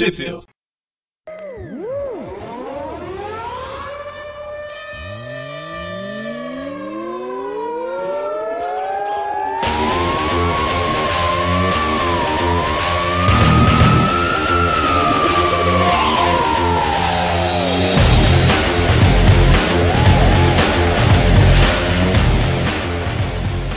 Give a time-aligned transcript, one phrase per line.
[0.00, 0.40] Trivia.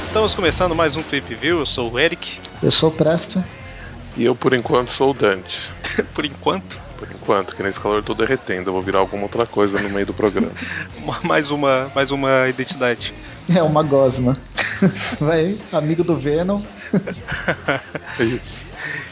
[0.06, 1.60] Estamos começando mais um Tweep View.
[1.60, 2.40] Eu sou o Eric.
[2.62, 3.44] Eu sou o Presto.
[4.16, 5.83] E eu, por enquanto, sou o Dante.
[6.14, 6.78] por enquanto?
[6.98, 8.70] Por enquanto, que nesse calor eu tô derretendo.
[8.70, 10.52] Eu vou virar alguma outra coisa no meio do programa.
[11.24, 13.14] mais, uma, mais uma identidade.
[13.54, 14.38] É, uma gosma.
[15.20, 16.62] Vai, amigo do Venom.
[18.20, 18.68] é isso.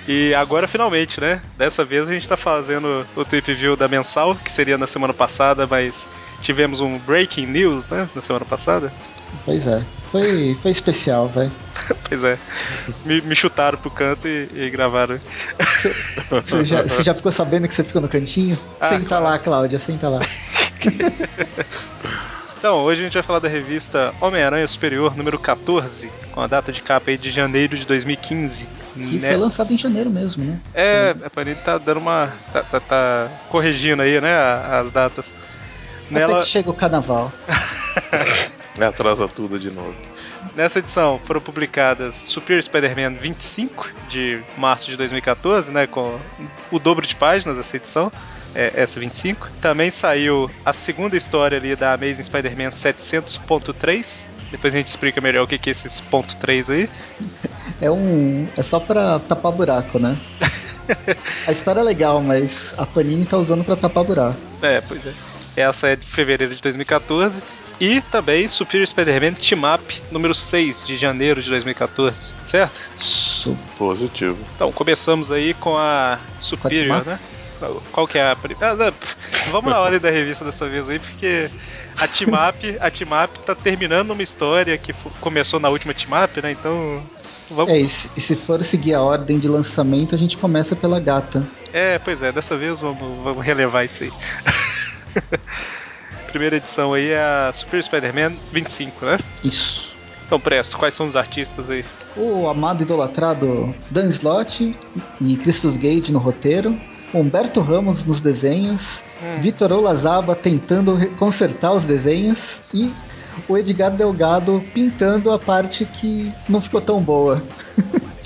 [0.08, 1.42] E agora, finalmente, né?
[1.58, 5.14] Dessa vez a gente tá fazendo o Tweep View da mensal, que seria na semana
[5.14, 6.08] passada, mas
[6.42, 8.08] tivemos um breaking news, né?
[8.16, 8.92] Na semana passada.
[9.46, 9.82] Pois é.
[10.12, 11.52] Foi, foi especial, velho.
[12.08, 12.38] pois é.
[13.06, 15.18] Me, me, chutaram pro canto e, e gravaram.
[16.30, 18.58] Você já, já, ficou sabendo que você ficou no cantinho?
[18.80, 19.24] Ah, senta claro.
[19.24, 20.20] lá, Cláudia, senta lá.
[22.62, 26.72] Então, hoje a gente vai falar da revista Homem-Aranha Superior número 14, com a data
[26.72, 28.68] de capa aí de janeiro de 2015.
[28.94, 29.30] Que né?
[29.30, 30.60] foi lançado em janeiro mesmo, né?
[30.76, 32.32] É, a Panini tá dando uma.
[32.54, 34.36] tá, tá, tá corrigindo aí, né,
[34.80, 35.34] as datas.
[36.12, 36.34] Nela...
[36.34, 37.32] Até que chega o carnaval.
[38.80, 39.94] Atrasa tudo de novo.
[40.56, 46.18] Nessa edição foram publicadas Super Spider-Man 25 de março de 2014, né, com
[46.72, 48.12] o dobro de páginas dessa edição,
[48.56, 49.50] é, essa 25.
[49.62, 54.28] Também saiu a segunda história ali da Amazing Spider-Man 700.3.
[54.52, 56.90] Depois a gente explica melhor o que é esses ponto 3 aí.
[57.82, 60.18] É um, é só para tapar buraco, né?
[61.48, 64.38] a história é legal, mas a Panini tá usando para tapar buraco.
[64.62, 65.14] É, pois é.
[65.56, 67.42] Essa é de fevereiro de 2014.
[67.82, 72.80] E também Superior Spider-Man Team Up número 6 de janeiro de 2014, certo?
[73.76, 74.38] Positivo.
[74.56, 77.20] Então, começamos aí com a Superior, né?
[77.92, 78.34] Qual que é a.
[78.34, 78.94] Ah,
[79.50, 81.50] vamos na ordem da revista dessa vez aí, porque
[81.98, 86.24] a Team Up, a Team Up tá terminando uma história que começou na última Team
[86.24, 86.52] Up, né?
[86.52, 87.02] Então.
[87.50, 87.74] Vamos...
[87.74, 91.00] É, e se, e se for seguir a ordem de lançamento, a gente começa pela
[91.00, 91.44] gata.
[91.74, 94.12] É, pois é, dessa vez vamos, vamos relevar isso aí.
[96.32, 99.20] primeira edição aí é a Super Spider-Man 25, né?
[99.44, 99.92] Isso.
[100.26, 101.84] Então, Presto, quais são os artistas aí?
[102.16, 104.76] O amado idolatrado Dan Slott
[105.20, 106.76] e Christos Gage no roteiro,
[107.14, 109.42] Humberto Ramos nos desenhos, hum.
[109.42, 112.92] Vitor Olazaba tentando consertar os desenhos e
[113.48, 117.44] o Edgar Delgado pintando a parte que não ficou tão boa.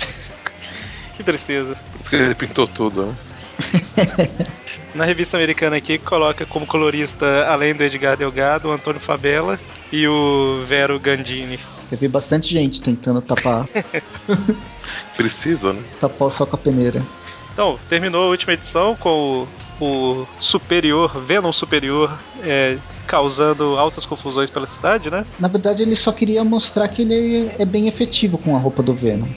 [1.16, 1.74] que tristeza.
[1.74, 3.14] Por isso que ele pintou tudo, né?
[4.96, 9.60] Na revista americana aqui, coloca como colorista, além do Edgar Delgado, o Antônio Fabella
[9.92, 11.60] e o Vero Gandini.
[11.90, 13.68] Teve bastante gente tentando tapar.
[15.14, 15.82] Precisa, né?
[16.00, 17.04] Tapar só com a peneira.
[17.52, 19.46] Então, terminou a última edição com
[19.78, 25.26] o, o Superior, Venom Superior, é, causando altas confusões pela cidade, né?
[25.38, 28.94] Na verdade, ele só queria mostrar que ele é bem efetivo com a roupa do
[28.94, 29.28] Venom.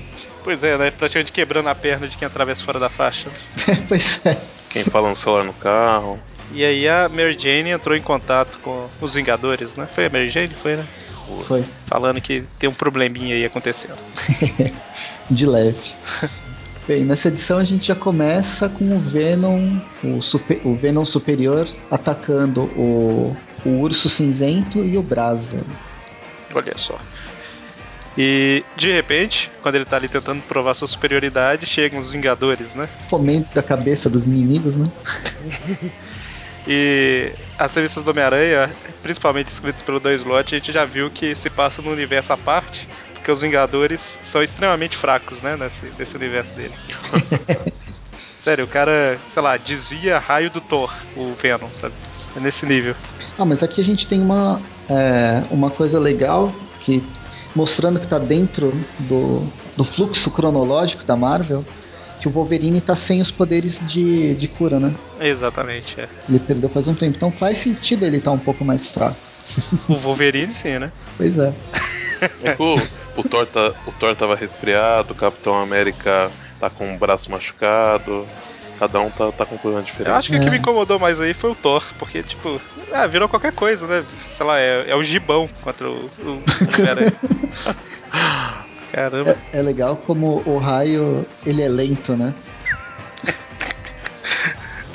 [0.41, 0.89] Pois é, né?
[0.89, 3.29] Praticamente quebrando a perna de quem atravessa fora da faixa.
[3.89, 4.37] pois é.
[4.69, 6.19] Quem fala no celular no carro.
[6.51, 9.87] E aí a Mary Jane entrou em contato com os Vingadores, né?
[9.93, 10.49] Foi a Mary Jane?
[10.49, 10.85] Foi, né?
[11.45, 11.63] Foi.
[11.85, 13.97] Falando que tem um probleminha aí acontecendo.
[15.29, 15.93] De leve.
[16.87, 21.67] Bem, nessa edição a gente já começa com o Venom, o, super, o Venom superior
[21.91, 25.61] atacando o, o urso cinzento e o Brasa.
[26.53, 26.97] Olha só.
[28.21, 32.89] E de repente, quando ele tá ali tentando provar sua superioridade, chegam os Vingadores, né?
[33.09, 34.85] Comendo a cabeça dos inimigos, né?
[36.67, 38.69] e as revistas do Homem-Aranha,
[39.01, 42.37] principalmente escritas pelo Dan Slott, a gente já viu que se passa no universo à
[42.37, 45.55] parte, porque os Vingadores são extremamente fracos, né?
[45.55, 46.73] Nesse, nesse universo dele.
[48.35, 51.93] Sério, o cara, sei lá, desvia raio do Thor, o Venom, sabe?
[52.35, 52.95] É nesse nível.
[53.37, 57.01] Ah, mas aqui a gente tem uma, é, uma coisa legal que
[57.55, 59.43] mostrando que está dentro do,
[59.75, 61.65] do fluxo cronológico da Marvel,
[62.19, 64.93] que o Wolverine está sem os poderes de, de cura, né?
[65.19, 66.09] Exatamente, é.
[66.27, 69.17] Ele perdeu faz um tempo, então faz sentido ele estar tá um pouco mais fraco.
[69.87, 70.91] O Wolverine sim, né?
[71.17, 71.53] Pois é.
[72.43, 72.79] é o,
[73.19, 78.25] o, Thor tá, o Thor tava resfriado, o Capitão América tá com o braço machucado.
[78.79, 80.09] Cada um tá, tá com um problema diferente.
[80.09, 80.39] Eu acho que é.
[80.39, 82.61] o que me incomodou mais aí foi o Thor, porque, tipo,
[82.93, 84.05] ah, virou qualquer coisa, né?
[84.29, 86.41] Sei lá, é, é o gibão contra o, o, o
[88.93, 89.35] Caramba.
[89.51, 92.33] É, é, legal como o raio, ele é lento, né?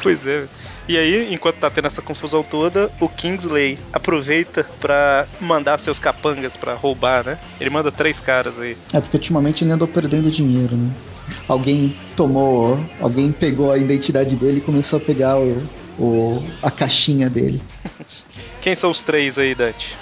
[0.02, 0.46] pois é.
[0.88, 6.56] E aí, enquanto tá tendo essa confusão toda, o Kingsley aproveita para mandar seus capangas
[6.56, 7.38] para roubar, né?
[7.60, 8.76] Ele manda três caras aí.
[8.92, 10.90] É, porque ultimamente ele andou perdendo dinheiro, né?
[11.48, 15.62] Alguém tomou, alguém pegou a identidade dele e começou a pegar o,
[15.98, 17.60] o, a caixinha dele.
[18.60, 19.96] Quem são os três aí, Dante?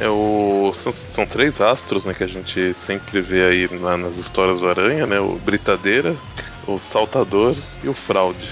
[0.00, 4.16] É o, são, são, três astros né, que a gente sempre vê aí na, nas
[4.16, 5.18] histórias do Aranha, né?
[5.18, 6.16] O Britadeira,
[6.68, 8.48] o Saltador e o Fraude.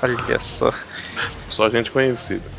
[0.00, 0.72] Olha só.
[1.48, 2.57] Só gente conhecida.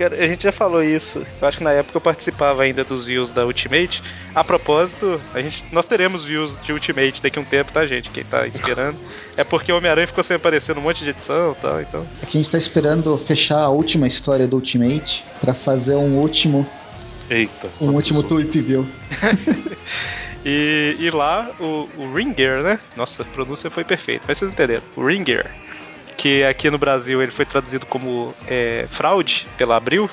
[0.00, 1.22] Cara, a gente já falou isso.
[1.42, 4.02] Eu acho que na época eu participava ainda dos views da Ultimate.
[4.34, 8.08] A propósito, a gente, nós teremos views de Ultimate daqui a um tempo, tá, gente?
[8.08, 8.96] Quem tá esperando.
[9.36, 12.06] é porque o Homem-Aranha ficou sem aparecer num monte de edição e tal, então.
[12.22, 16.66] Aqui a gente tá esperando fechar a última história do Ultimate para fazer um último.
[17.28, 17.68] Eita.
[17.78, 18.86] Um último Tweep View.
[20.46, 22.80] e, e lá, o, o Ringer, né?
[22.96, 24.82] Nossa, a pronúncia foi perfeita, mas vocês entenderam.
[24.96, 25.44] O Ringer
[26.20, 30.10] que aqui no Brasil ele foi traduzido como é, fraude pela Abril,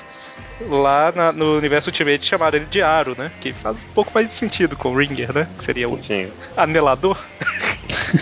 [0.62, 3.30] lá na, no universo Ultimate chamaram ele de Aro, né?
[3.42, 5.46] Que faz um pouco mais de sentido com o Ringer, né?
[5.58, 6.00] Que seria o
[6.56, 7.18] anelador.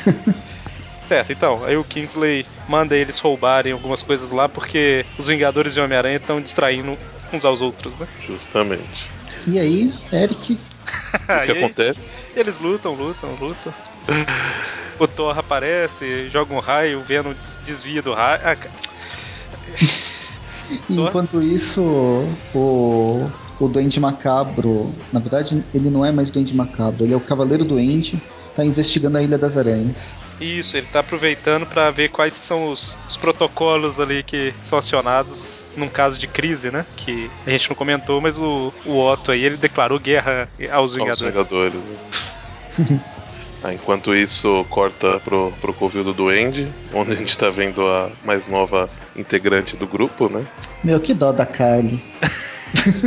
[1.06, 5.80] certo, então, aí o Kingsley manda eles roubarem algumas coisas lá porque os Vingadores de
[5.80, 6.98] Homem-Aranha estão distraindo
[7.32, 8.08] uns aos outros, né?
[8.26, 9.08] Justamente.
[9.46, 12.16] E aí, Eric o que acontece?
[12.34, 13.74] Eles lutam, lutam, lutam.
[14.98, 18.40] o Thor aparece, joga um raio, o Venom desvia do raio.
[18.44, 18.56] Ah,
[20.90, 21.80] Enquanto isso,
[22.54, 23.30] o,
[23.60, 27.64] o Duende Macabro, na verdade, ele não é mais Duende Macabro, ele é o Cavaleiro
[27.64, 28.20] Duende,
[28.54, 29.96] tá investigando a Ilha das Aranhas.
[30.40, 35.64] Isso, ele tá aproveitando para ver quais são os, os, protocolos ali que são acionados
[35.76, 36.84] num caso de crise, né?
[36.94, 41.36] Que a gente não comentou, mas o, o Otto aí, ele declarou guerra aos Vingadores.
[41.36, 41.80] Aos Vingadores,
[43.72, 48.46] enquanto isso, corta pro, pro covil do Duende, onde a gente tá vendo a mais
[48.46, 50.44] nova integrante do grupo, né?
[50.84, 52.02] Meu, que dó da Kylie.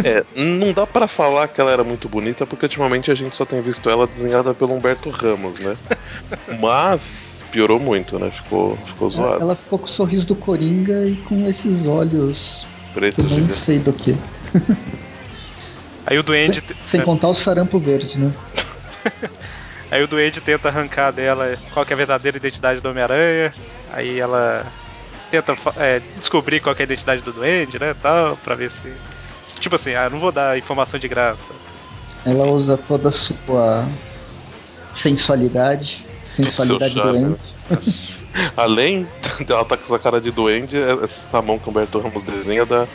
[0.04, 3.46] É, não dá para falar que ela era muito bonita, porque ultimamente a gente só
[3.46, 5.76] tem visto ela desenhada pelo Humberto Ramos, né?
[6.60, 8.32] Mas piorou muito, né?
[8.32, 9.42] Ficou, ficou zoado.
[9.42, 12.66] Ela ficou com o sorriso do Coringa e com esses olhos.
[12.94, 14.16] Pretos que nem sei do que.
[16.06, 16.64] Aí o Duende.
[16.66, 18.32] Sem, sem contar o sarampo verde, né?
[19.92, 23.54] Aí o Duende tenta arrancar dela qual é a verdadeira identidade do Homem-Aranha.
[23.92, 24.66] Aí ela
[25.32, 27.96] tenta é, descobrir qual é a identidade do Duende, né?
[28.02, 28.92] Tal, pra ver se
[29.56, 31.52] Tipo assim, ah, não vou dar informação de graça.
[32.26, 33.86] Ela usa toda a sua
[34.94, 37.56] sensualidade, sensualidade doente.
[38.56, 39.08] Além
[39.46, 42.66] dela estar tá com essa cara de doente, essa mão que o Humberto Ramos desenha
[42.66, 42.88] dá,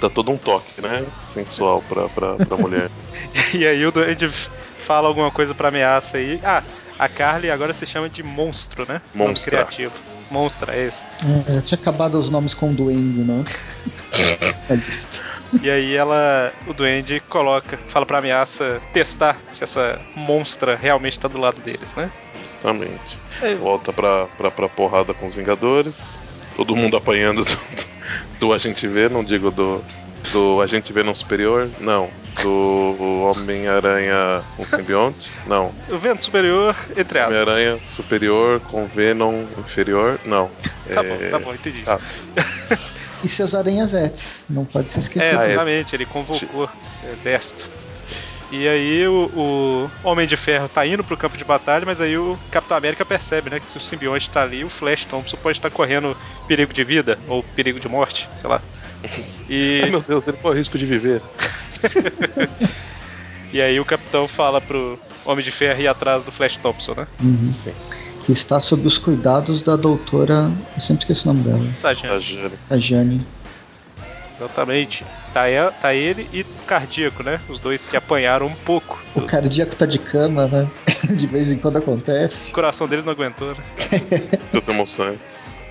[0.00, 1.04] dá todo um toque, né?
[1.34, 2.90] Sensual pra, pra, pra mulher.
[3.52, 4.30] e aí o doente
[4.90, 6.40] fala alguma coisa pra ameaça aí.
[6.42, 6.64] Ah,
[6.98, 9.00] a Carly agora se chama de monstro, né?
[9.14, 9.92] Monstro criativo.
[10.32, 11.06] Monstra, é isso.
[11.46, 13.44] É, tinha acabado os nomes com duende, né?
[14.68, 21.20] é e aí ela, o duende coloca, fala pra ameaça testar se essa monstra realmente
[21.20, 22.10] tá do lado deles, né?
[22.42, 23.16] Justamente.
[23.42, 23.54] É.
[23.54, 26.18] Volta pra, pra, pra porrada com os Vingadores.
[26.56, 27.58] Todo mundo apanhando do,
[28.40, 29.84] do Agente V, não digo do,
[30.32, 32.10] do Agente Venom Superior, não.
[32.42, 32.96] Do
[33.30, 35.72] Homem-Aranha com simbionte, não.
[35.88, 37.36] O Venom Superior, entre aspas.
[37.36, 40.50] Homem-Aranha Superior com Venom Inferior, não.
[40.92, 41.08] Tá é...
[41.08, 41.82] bom, tá bom, entendi.
[41.82, 41.98] Tá.
[43.22, 44.44] e seus aranhazetes.
[44.48, 45.34] Não pode se esquecer.
[45.34, 47.68] É, exatamente, ele convocou o exército.
[48.50, 52.18] E aí o, o, Homem de Ferro tá indo pro campo de batalha, mas aí
[52.18, 55.58] o Capitão América percebe, né, que se o simbionte tá ali, o Flash Thompson pode
[55.58, 56.16] estar correndo
[56.48, 58.60] perigo de vida ou perigo de morte, sei lá.
[59.48, 59.80] E...
[59.82, 61.20] Ai meu Deus, ele corre risco de viver.
[63.52, 67.06] e aí o Capitão fala pro Homem de Ferro ir atrás do Flash Thompson, né?
[67.20, 67.46] Uhum.
[67.46, 67.72] Sim
[68.30, 70.50] que está sob os cuidados da doutora.
[70.76, 71.72] Eu sempre esqueci o nome dela.
[71.76, 72.58] Sajane.
[72.68, 73.26] Sajane.
[74.36, 75.04] Exatamente.
[75.34, 75.42] Tá,
[75.82, 77.40] tá ele e o cardíaco, né?
[77.48, 79.02] Os dois que apanharam um pouco.
[79.14, 80.68] O cardíaco tá de cama, né?
[81.10, 82.50] De vez em quando acontece.
[82.50, 83.64] O coração dele não aguentou, né?
[84.56, 85.20] As emoções.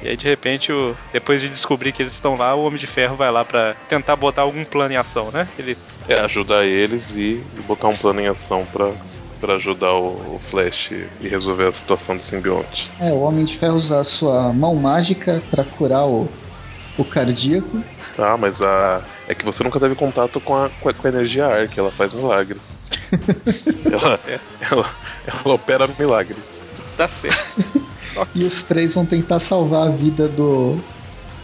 [0.02, 0.96] E aí, de repente, o...
[1.12, 4.16] depois de descobrir que eles estão lá, o Homem de Ferro vai lá para tentar
[4.16, 5.48] botar algum plano em ação, né?
[5.58, 5.78] Ele...
[6.08, 8.94] É, ajudar eles e botar um plano em ação para
[9.40, 12.92] para ajudar o, Flash e resolver a situação do simbionte.
[13.00, 16.30] É, o Homem de Ferro usa a sua mão mágica para curar o,
[16.98, 17.82] o cardíaco.
[18.18, 21.10] Ah, mas a é que você nunca teve contato com a, com a, com a
[21.10, 22.80] energia Arc, ela faz milagres.
[23.86, 24.40] ela, tá
[24.70, 24.90] ela,
[25.26, 26.60] ela opera milagres.
[26.98, 27.40] Tá certo.
[28.34, 30.78] e os três vão tentar salvar a vida do,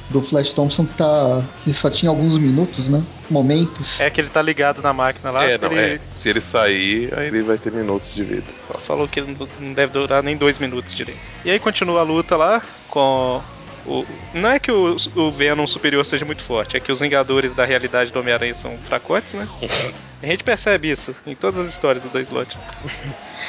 [0.09, 1.43] do Flash Thompson que tá.
[1.63, 3.03] que só tinha alguns minutos, né?
[3.29, 3.99] Momentos.
[3.99, 5.45] É que ele tá ligado na máquina lá.
[5.45, 5.95] É, se, não, ele...
[5.95, 5.99] É.
[6.09, 8.45] se ele sair, aí ele vai ter minutos de vida.
[8.83, 11.19] Falou que não deve durar nem dois minutos direito.
[11.43, 13.41] E aí continua a luta lá com
[13.85, 17.53] o, não é que o, o Venom superior seja muito forte, é que os Vingadores
[17.53, 19.47] da realidade do Homem-Aranha são fracotes, né?
[20.23, 22.57] A gente percebe isso em todas as histórias do Dan Slott.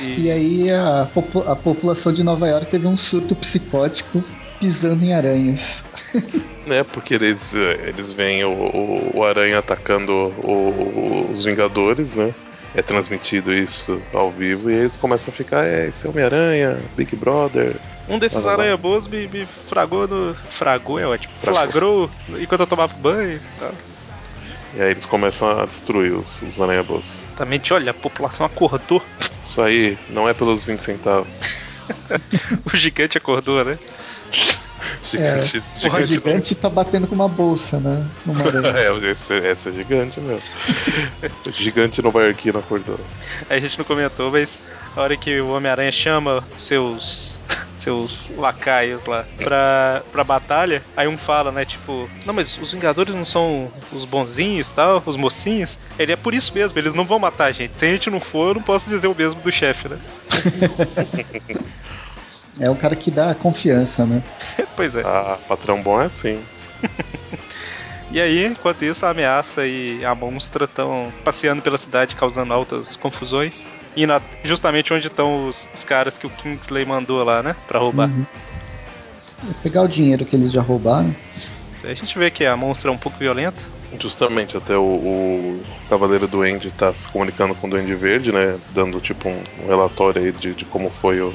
[0.00, 0.24] E...
[0.24, 4.22] e aí a, popu a população de Nova York teve um surto psicótico
[4.60, 5.82] pisando em aranhas.
[6.66, 12.34] né, porque eles, eles veem o, o, o aranha atacando o, os Vingadores, né?
[12.74, 17.16] É transmitido isso ao vivo e eles começam a ficar, é, esse é Homem-Aranha, Big
[17.16, 17.76] Brother.
[18.08, 20.34] Um desses aranha boas me, me fragou no.
[20.34, 21.32] Fragou é ótimo.
[21.40, 23.72] Flagrou enquanto eu tomava banho e tal.
[24.74, 27.24] E aí eles começam a destruir os, os aranha-boas.
[27.28, 29.02] Exatamente, olha, a população acordou.
[29.42, 31.40] Isso aí não é pelos 20 centavos.
[32.72, 33.78] o gigante acordou, né?
[35.10, 38.06] Gigante, é, gigante, o gigante tá batendo com uma bolsa, né?
[38.76, 40.42] É, esse, esse é gigante mesmo.
[41.46, 42.98] o gigante nova iorquino acordou.
[43.48, 44.60] A gente não comentou, mas
[44.96, 47.35] a hora que o Homem-Aranha chama seus
[47.76, 53.14] seus lacaios lá pra, pra batalha, aí um fala, né, tipo, não, mas os Vingadores
[53.14, 55.78] não são os bonzinhos tal, os mocinhos.
[55.98, 57.78] Ele é por isso mesmo, eles não vão matar a gente.
[57.78, 59.98] Se a gente não for, eu não posso dizer o mesmo do chefe, né?
[62.58, 64.22] É o cara que dá confiança, né?
[64.74, 65.02] pois é.
[65.04, 66.42] Ah, patrão bom é assim.
[68.08, 72.94] E aí, enquanto isso, a ameaça e a monstra estão passeando pela cidade, causando altas
[72.96, 73.68] confusões.
[73.96, 77.56] E na, justamente onde estão os, os, caras que o Kingsley mandou lá, né?
[77.66, 78.08] Pra roubar.
[78.08, 78.26] Uhum.
[79.62, 81.14] Pegar o dinheiro que eles já roubaram.
[81.82, 83.60] A gente vê que a monstra é um pouco violenta.
[84.00, 88.58] Justamente, até o, o Cavaleiro Duende tá se comunicando com o Duende Verde, né?
[88.74, 91.32] Dando tipo um, um relatório aí de, de como foi o,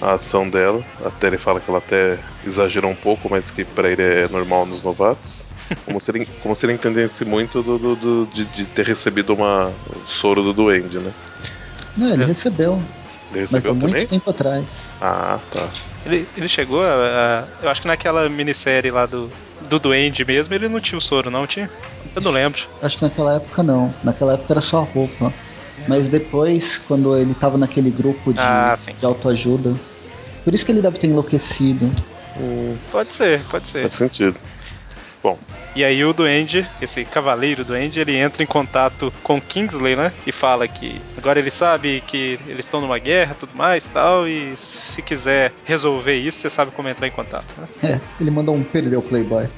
[0.00, 0.82] a ação dela.
[1.04, 4.64] Até ele fala que ela até exagerou um pouco, mas que para ele é normal
[4.64, 5.46] nos novatos.
[5.84, 9.34] Como se ele, como se ele entendesse muito do, do, do de, de, ter recebido
[9.34, 11.12] uma um soro do duende, né?
[11.98, 12.26] Não, ele é.
[12.26, 12.80] recebeu.
[13.30, 13.94] Ele recebeu mas há também?
[14.00, 14.64] muito tempo atrás.
[15.00, 15.68] Ah, tá.
[16.06, 19.30] Ele, ele chegou a, a, Eu acho que naquela minissérie lá do,
[19.68, 21.68] do Duende mesmo, ele não tinha o soro, não tinha?
[22.14, 22.60] Eu não lembro.
[22.80, 23.92] Acho que naquela época não.
[24.02, 25.32] Naquela época era só a roupa.
[25.86, 29.74] Mas depois, quando ele tava naquele grupo de, ah, sim, de autoajuda.
[30.44, 31.90] Por isso que ele deve ter enlouquecido.
[32.40, 33.82] Hum, pode ser, pode ser.
[33.82, 34.36] Faz sentido.
[35.22, 35.38] Bom.
[35.74, 40.12] E aí o Duende, esse cavaleiro Duende, ele entra em contato com Kingsley, né?
[40.26, 44.28] E fala que agora ele sabe que eles estão numa guerra tudo mais tal.
[44.28, 47.68] E se quiser resolver isso, você sabe como entrar em contato, né?
[47.82, 49.48] É, ele mandou um perdeu o Playboy.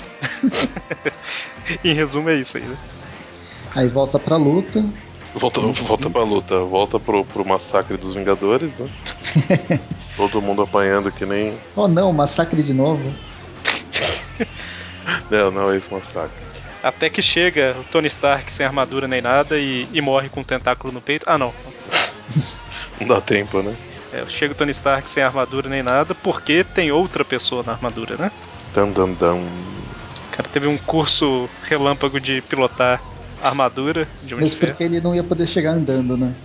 [1.84, 2.76] em resumo é isso aí, né?
[3.74, 4.84] Aí volta pra luta.
[5.34, 8.88] Volta, volta pra luta, volta pro, pro massacre dos Vingadores, né?
[10.16, 11.54] Todo mundo apanhando que nem.
[11.76, 13.02] Oh não, massacre de novo.
[15.30, 16.50] não, não é esse massacre.
[16.82, 20.44] Até que chega o Tony Stark sem armadura nem nada e, e morre com um
[20.44, 21.24] tentáculo no peito.
[21.26, 21.52] Ah, não.
[22.98, 23.74] não dá tempo, né?
[24.12, 28.16] É, chega o Tony Stark sem armadura nem nada porque tem outra pessoa na armadura,
[28.16, 28.32] né?
[28.74, 29.34] Dan, dan, dan.
[29.34, 33.00] O cara teve um curso relâmpago de pilotar
[33.42, 36.34] armadura de Mas porque ele não ia poder chegar andando, né?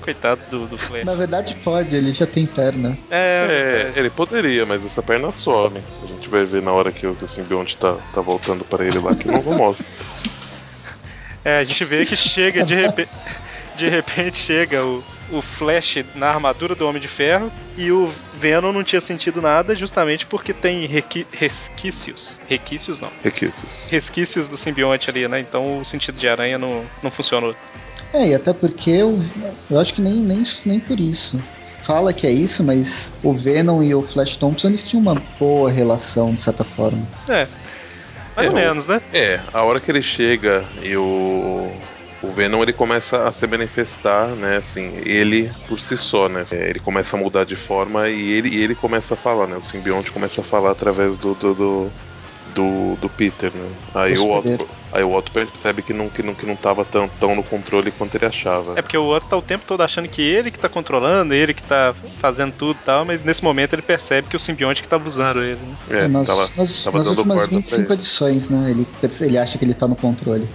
[0.00, 1.04] Coitado do, do Flash.
[1.04, 2.96] Na verdade pode, ele já tem perna.
[3.10, 5.80] É, é, ele poderia, mas essa perna some.
[6.30, 9.14] Vai ver na hora que o, que o simbionte tá, tá voltando para ele lá,
[9.14, 9.86] que não, não mostra.
[11.42, 13.10] É, a gente vê que chega de repente.
[13.74, 18.72] De repente chega o, o Flash na armadura do Homem de Ferro e o Venom
[18.72, 22.38] não tinha sentido nada justamente porque tem requi resquícios.
[22.46, 23.10] Requícios não.
[23.24, 23.86] Requícios.
[23.88, 25.40] Resquícios do simbionte ali, né?
[25.40, 27.56] Então o sentido de aranha não, não funcionou.
[28.12, 29.18] É, e até porque eu,
[29.70, 31.38] eu acho que nem, nem, nem por isso.
[31.82, 35.70] Fala que é isso, mas o Venom e o Flash Thompson eles tinham uma boa
[35.70, 37.06] relação, de certa forma.
[37.28, 37.46] É.
[38.36, 39.00] Mais é, ou menos, né?
[39.12, 41.70] É, a hora que ele chega e o.
[42.22, 44.58] O Venom ele começa a se manifestar, né?
[44.58, 46.46] Assim, ele por si só, né?
[46.50, 49.56] É, ele começa a mudar de forma e ele, e ele começa a falar, né?
[49.56, 51.92] O simbionte começa a falar através do, do, do
[52.54, 53.70] do, do Peter, né?
[53.94, 57.08] Aí o, Otto, aí o Otto percebe que não, que não, que não tava tão,
[57.08, 58.78] tão no controle quanto ele achava.
[58.78, 61.54] É porque o Otto tá o tempo todo achando que ele que tá controlando, ele
[61.54, 64.88] que tá fazendo tudo e tal, mas nesse momento ele percebe que o simbionte que
[64.88, 65.60] tava usando ele.
[65.60, 65.76] Né?
[65.90, 68.70] É, é nós, tava, nós, tava nas dando últimas 25 edições, né?
[68.70, 68.86] Ele,
[69.20, 70.48] ele acha que ele tá no controle.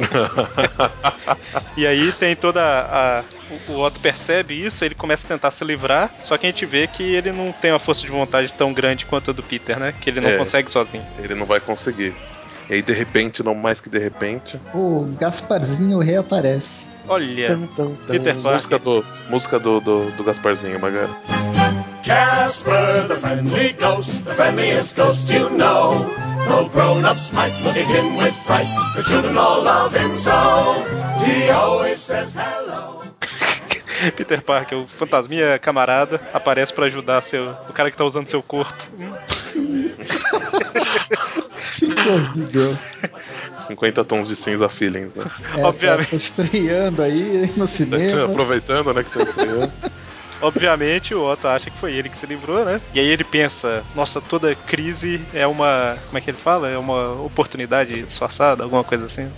[1.76, 3.24] e aí tem toda a,
[3.68, 6.64] o, o Otto percebe isso, ele começa a tentar se livrar, só que a gente
[6.64, 9.78] vê que ele não tem uma força de vontade tão grande quanto a do Peter,
[9.78, 9.92] né?
[10.00, 11.04] Que ele não é, consegue sozinho.
[11.18, 12.14] Ele não vai conseguir.
[12.70, 14.56] E aí, de repente, não mais que de repente.
[14.72, 16.84] O Gasparzinho reaparece.
[17.08, 17.96] Olha, tum, tum, tum.
[18.06, 18.52] Peter Parker.
[18.52, 21.10] Música do, música do, do, do Gasparzinho, Magara.
[22.04, 26.08] Casper, the friendly ghost, the friendliest ghost you know.
[26.46, 30.74] Though grown-ups might look at him with fright, the children all love him so.
[31.24, 33.02] He always says hello.
[34.16, 38.42] Peter Parker, o fantasminha camarada, aparece para ajudar seu, o cara que tá usando seu
[38.42, 38.72] corpo.
[41.86, 42.76] Que horrível.
[43.66, 45.24] 50 tons de cinza feelings, né?
[45.56, 46.10] É, Obviamente.
[46.10, 48.24] Tá estreando aí no Tá cinema.
[48.24, 49.72] aproveitando, né, que tá estreando.
[50.42, 52.80] Obviamente o Otto acha que foi ele que se livrou, né?
[52.94, 55.96] E aí ele pensa, nossa, toda crise é uma.
[56.06, 56.68] Como é que ele fala?
[56.68, 59.28] É uma oportunidade disfarçada, alguma coisa assim.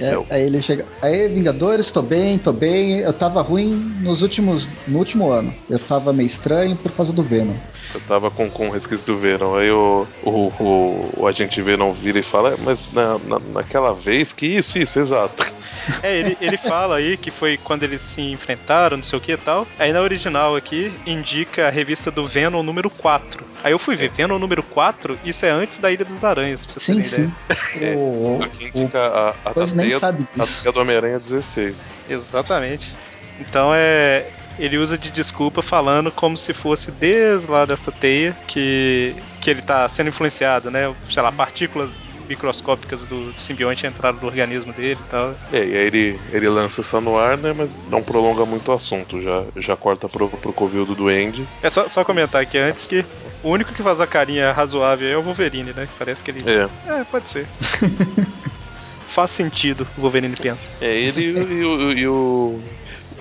[0.00, 0.86] É, aí ele chega.
[1.02, 3.00] Aí, Vingadores, tô bem, tô bem.
[3.00, 4.66] Eu tava ruim nos últimos.
[4.86, 5.52] no último ano.
[5.68, 7.52] Eu tava meio estranho por causa do Venom.
[7.94, 9.56] Eu tava com, com resquício do Venom.
[9.56, 13.94] Aí o, o, o, o agente Venom vira e fala, "É, mas na, na- naquela
[13.94, 15.44] vez, que isso, isso, exato.
[16.02, 19.32] É, ele, ele fala aí que foi quando eles se enfrentaram, não sei o que
[19.32, 19.66] e tal.
[19.78, 23.42] Aí na original aqui indica a revista do Venom número 4.
[23.64, 26.74] Aí eu fui ver, Venom número 4, isso é antes da Ilha das Aranhas, pra
[26.78, 27.32] você Sim, ter sim.
[27.74, 27.96] ideia.
[27.98, 30.26] O, Aqui indica a, a, a nem teia, sabe
[30.66, 32.02] a do Homem-Aranha 16.
[32.08, 32.92] Exatamente.
[33.40, 34.26] Então é.
[34.58, 39.62] Ele usa de desculpa falando como se fosse desde lá dessa teia que, que ele
[39.62, 40.92] tá sendo influenciado, né?
[41.10, 41.90] Sei lá, partículas
[42.28, 45.34] microscópicas do simbionte entraram no organismo dele e tal.
[45.50, 47.54] É, e aí ele, ele lança essa no ar, né?
[47.56, 49.22] Mas não prolonga muito o assunto.
[49.22, 51.46] Já, já corta pro, pro covil do Duende.
[51.62, 53.02] É só, só comentar aqui antes que
[53.42, 55.88] o único que faz a carinha razoável é o Wolverine, né?
[55.98, 56.40] Parece que ele.
[56.44, 56.68] É,
[57.00, 57.46] É, pode ser.
[59.08, 60.68] faz sentido, o Wolverine pensa.
[60.80, 62.60] é ele e, o- e o.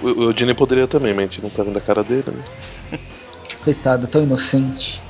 [0.02, 3.00] O, o, poderia também, mas a gente não tá vendo a cara dele, né?
[3.64, 5.02] Coitado, tão inocente.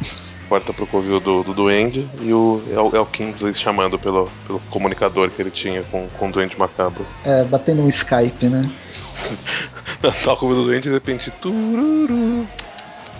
[0.49, 2.61] Corta pro covil do, do Duende e o,
[2.93, 7.05] é o Kingsley chamando pelo, pelo comunicador que ele tinha com, com o Duende Macabro.
[7.25, 8.69] É, batendo um Skype, né?
[10.23, 11.29] tá o do Duende e de repente.
[11.31, 12.47] Tururu,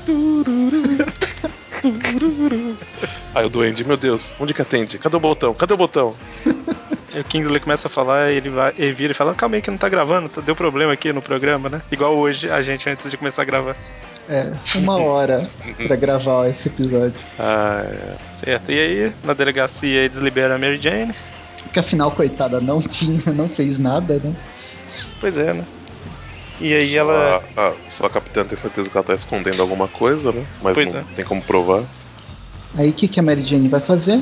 [0.06, 1.06] tururu,
[1.82, 2.78] tururu.
[3.36, 4.98] Aí o Duende, meu Deus, onde que atende?
[4.98, 5.54] Cadê o botão?
[5.54, 6.16] Cadê o botão?
[7.20, 9.78] O Kingsley começa a falar, ele, vai, ele vira e fala: Calma aí que não
[9.78, 11.82] tá gravando, tá- deu problema aqui no programa, né?
[11.92, 13.76] Igual hoje, a gente antes de começar a gravar.
[14.30, 15.48] É, uma hora
[15.88, 17.14] pra gravar esse episódio.
[17.40, 18.18] Ah, é.
[18.34, 21.16] Certo, e aí, na delegacia, eles liberam a Mary Jane.
[21.64, 24.36] Porque afinal, coitada, não tinha, não fez nada, né?
[25.20, 25.66] Pois é, né?
[26.60, 27.42] E aí ela.
[27.56, 30.46] A, a, só a capitã tem certeza que ela tá escondendo alguma coisa, né?
[30.62, 31.04] Mas Pois não é.
[31.16, 31.84] tem como provar.
[32.76, 34.22] Aí o que, que a Mary Jane vai fazer?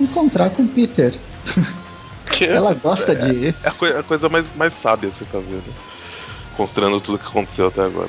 [0.00, 1.14] Encontrar com o Peter.
[2.30, 3.48] Que é- Ela gosta de.
[3.62, 5.74] É a, coi- a coisa mais, mais sábia a se fazer, né?
[6.56, 8.08] Considerando tudo que aconteceu até agora.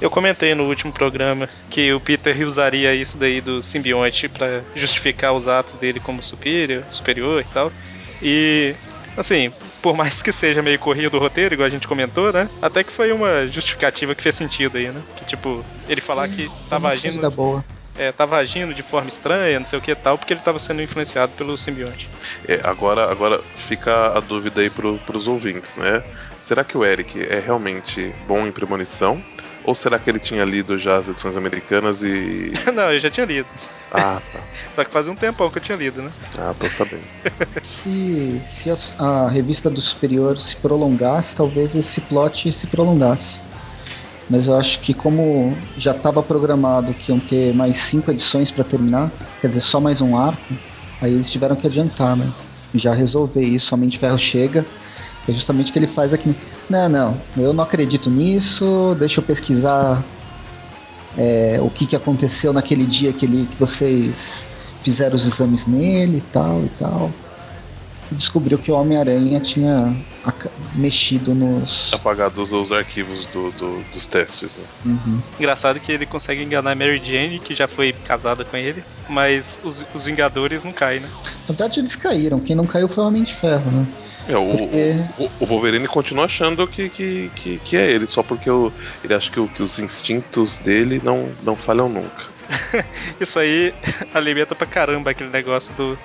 [0.00, 5.32] Eu comentei no último programa que o Peter usaria isso daí do simbionte pra justificar
[5.32, 7.72] os atos dele como superior, superior e tal.
[8.20, 8.74] E
[9.16, 12.48] assim, por mais que seja meio corrido o roteiro, igual a gente comentou, né?
[12.60, 15.02] Até que foi uma justificativa que fez sentido aí, né?
[15.16, 17.64] Que tipo, ele falar que tava agindo, boa.
[17.96, 20.58] É, tava agindo de forma estranha, não sei o que e tal, porque ele tava
[20.58, 22.08] sendo influenciado pelo simbionte.
[22.48, 26.02] É, agora, agora fica a dúvida aí pro, pros ouvintes, né?
[26.38, 29.22] Será que o Eric é realmente bom em premonição?
[29.64, 32.52] Ou será que ele tinha lido já as edições americanas e.
[32.74, 33.46] não, eu já tinha lido.
[33.92, 34.40] Ah, tá.
[34.74, 36.10] Só que fazia um tempão que eu tinha lido, né?
[36.38, 37.04] Ah, tô sabendo.
[37.62, 43.51] Se, se a, a revista do Superior se prolongasse, talvez esse plot se prolongasse.
[44.30, 48.64] Mas eu acho que como já estava programado que iam ter mais cinco edições para
[48.64, 50.54] terminar, quer dizer, só mais um arco,
[51.00, 52.30] aí eles tiveram que adiantar, né?
[52.74, 54.64] Já resolver isso, somente Ferro chega.
[55.28, 56.34] É justamente o que ele faz aqui.
[56.68, 60.02] Não, não, eu não acredito nisso, deixa eu pesquisar
[61.16, 64.44] é, o que, que aconteceu naquele dia que, ele, que vocês
[64.82, 67.10] fizeram os exames nele e tal e tal.
[68.10, 69.94] E descobriu que o Homem-Aranha tinha
[70.74, 71.90] mexido nos.
[71.92, 74.64] Apagados os, os arquivos do, do- dos testes, né?
[74.84, 75.20] Uhum.
[75.38, 79.58] Engraçado que ele consegue enganar a Mary Jane, que já foi casada com ele, mas
[79.62, 81.08] os, os Vingadores não caem, né?
[81.24, 82.40] Na verdade, eles caíram.
[82.40, 83.86] Quem não caiu foi o Homem de Ferro, né?
[84.28, 88.22] É, o, Porque- o, o Wolverine continua achando que, que, que, que é ele, só
[88.22, 92.30] porque o, ele acha que, o- que os instintos dele não, não falham nunca.
[93.20, 93.72] Isso aí
[94.14, 95.98] alimenta pra caramba aquele negócio do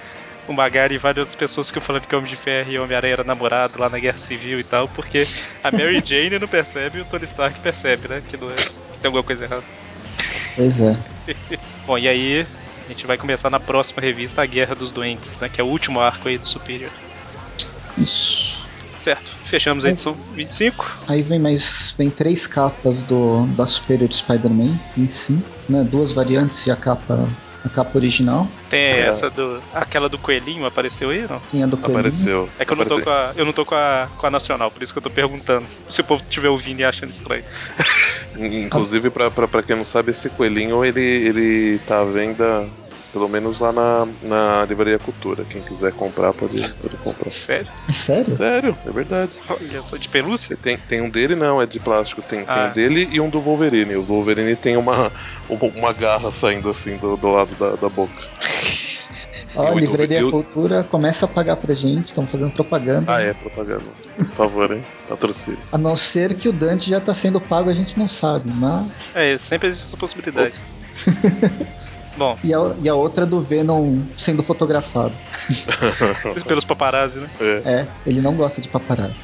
[0.47, 3.23] o Magari e várias outras pessoas ficam falando que Homem de Ferro e Homem-Aranha era
[3.23, 5.27] namorado lá na Guerra Civil e tal, porque
[5.63, 8.21] a Mary Jane não percebe e o Tony Stark percebe, né?
[8.27, 8.69] Que, não é, que
[9.01, 9.63] tem alguma coisa errada.
[10.55, 10.97] Pois é.
[11.85, 12.47] Bom, e aí
[12.85, 15.49] a gente vai começar na próxima revista, a Guerra dos Doentes, né?
[15.49, 16.91] Que é o último arco aí do Superior.
[17.97, 18.65] Isso.
[18.99, 20.97] Certo, fechamos a edição 25.
[21.07, 21.93] Aí vem mais.
[21.97, 25.83] Vem três capas do, da Superior Spider-Man, 25, né?
[25.83, 27.27] Duas variantes e a capa.
[27.67, 28.47] A capa original.
[28.69, 28.99] Tem É.
[29.07, 29.59] essa do.
[29.73, 31.39] aquela do coelhinho apareceu aí, não?
[31.51, 31.99] Tem a do Coelhinho.
[31.99, 32.49] Apareceu.
[32.57, 33.13] É que eu não tô apareceu.
[33.13, 33.39] com a.
[33.41, 35.65] Eu não tô com a, com a nacional, por isso que eu tô perguntando.
[35.89, 37.43] Se o povo estiver ouvindo e achando estranho.
[38.37, 42.65] Inclusive, pra, pra, pra quem não sabe, esse coelhinho ele, ele tá à venda
[43.11, 45.43] Pelo menos lá na, na Livraria Cultura.
[45.45, 47.29] Quem quiser comprar, pode, pode comprar.
[47.31, 47.67] Sério?
[47.93, 48.35] Sério?
[48.35, 49.31] Sério, é verdade.
[49.49, 50.55] Olha só, de pelúcia?
[50.57, 52.21] Tem, tem um dele, não, é de plástico.
[52.21, 52.67] Tem, tem Ah.
[52.69, 53.95] um dele e um do Wolverine.
[53.95, 55.11] O Wolverine tem uma,
[55.49, 58.13] uma, uma garra saindo assim do, do lado da, da boca.
[59.55, 63.11] Ó, a Eu- Livraria eu- Cultura começa a pagar pra gente, estão fazendo propaganda.
[63.11, 63.85] Ah, é, propaganda.
[64.15, 64.83] Por favor, hein?
[65.09, 65.57] Patrocínio.
[65.71, 69.15] A não ser que o Dante já tá sendo pago, a gente não sabe, mas.
[69.15, 70.53] É, sempre existe essa possibilidade.
[72.17, 75.13] Bom, E a, e a outra do Venom sendo fotografado.
[76.47, 77.29] pelos paparazzi, né?
[77.39, 77.61] É.
[77.65, 79.15] É, ele não gosta de paparazzi.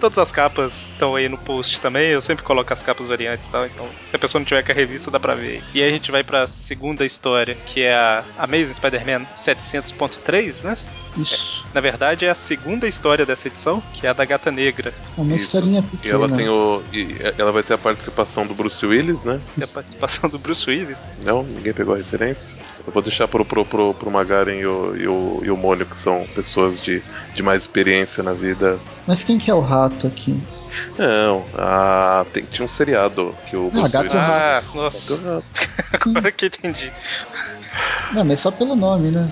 [0.00, 2.08] Todas as capas estão aí no post também.
[2.10, 3.66] Eu sempre coloco as capas variantes e tal.
[3.66, 5.62] Então, se a pessoa não tiver com a revista, dá pra ver.
[5.74, 10.76] E aí a gente vai pra segunda história, que é a Amazing Spider-Man 700.3, né?
[11.16, 11.64] Isso.
[11.74, 14.94] Na verdade, é a segunda história dessa edição, que é a da Gata Negra.
[15.16, 15.44] É uma Isso.
[15.46, 16.14] historinha E pequena.
[16.14, 16.82] ela tem o.
[16.92, 19.40] E ela vai ter a participação do Bruce Willis, né?
[19.58, 21.10] E a participação do Bruce Willis.
[21.24, 21.42] Não?
[21.42, 22.56] Ninguém pegou a referência?
[22.86, 25.84] Eu vou deixar pro, pro, pro, pro Magaren e o, e, o, e o Mônio,
[25.86, 27.02] que são pessoas de,
[27.34, 28.78] de mais experiência na vida.
[29.06, 30.40] Mas quem que é o rato aqui?
[30.96, 34.14] Não, ah, tem, tinha um seriado que o Não, Bruce Willis.
[34.14, 35.42] Ah, nossa, Ah,
[36.00, 36.92] agora que entendi.
[38.12, 39.28] Não, mas só pelo nome, né?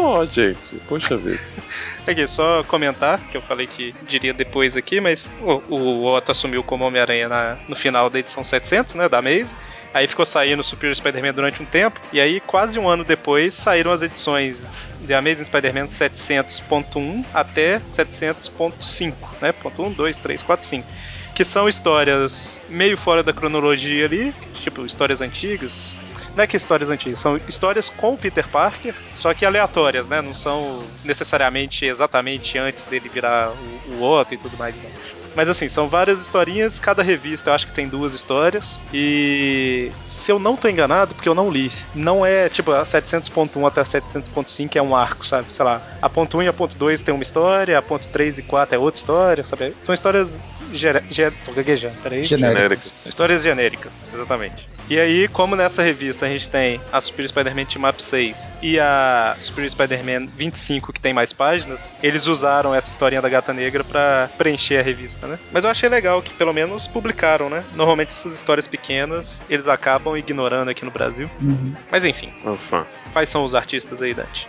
[0.00, 0.76] Só, gente.
[0.88, 1.38] Poxa vida.
[2.08, 6.64] Aqui, só comentar, que eu falei que diria depois aqui, mas o, o Otto assumiu
[6.64, 7.28] como Homem-Aranha
[7.68, 9.54] no final da edição 700, né, da Maze.
[9.92, 13.92] Aí ficou saindo Superior Spider-Man durante um tempo, e aí quase um ano depois saíram
[13.92, 20.88] as edições de Amazing Spider-Man 700.1 até 700.5, né, ponto 1, 2, 3, 4, 5.
[21.34, 26.02] Que são histórias meio fora da cronologia ali, tipo histórias antigas,
[26.36, 30.20] não é que histórias antigas, são histórias com o Peter Parker, só que aleatórias, né?
[30.20, 33.52] Não são necessariamente exatamente antes dele virar
[33.88, 34.90] o, o Otto e tudo mais, não.
[35.34, 38.82] Mas assim, são várias historinhas, cada revista eu acho que tem duas histórias.
[38.92, 43.66] E se eu não tô enganado, porque eu não li, não é tipo a 700.1
[43.66, 45.52] até a 700.5 é um arco, sabe?
[45.52, 48.38] Sei lá, a ponto 1 e a ponto 2 tem uma história, a ponto 3
[48.38, 49.74] e 4 é outra história, sabe?
[49.80, 50.58] São histórias.
[50.72, 51.02] Ger...
[51.10, 51.32] Ger...
[51.44, 52.24] Tô gaguejando, peraí.
[52.24, 52.92] Genéricas.
[53.02, 54.66] São histórias genéricas, exatamente.
[54.90, 58.76] E aí, como nessa revista a gente tem a Super Spider-Man Team Up 6 e
[58.80, 63.84] a Super Spider-Man 25, que tem mais páginas, eles usaram essa historinha da Gata Negra
[63.84, 65.38] pra preencher a revista, né?
[65.52, 67.62] Mas eu achei legal que pelo menos publicaram, né?
[67.76, 71.30] Normalmente essas histórias pequenas eles acabam ignorando aqui no Brasil.
[71.40, 71.72] Uhum.
[71.88, 72.84] Mas enfim, Ufa.
[73.12, 74.48] quais são os artistas aí, Dante?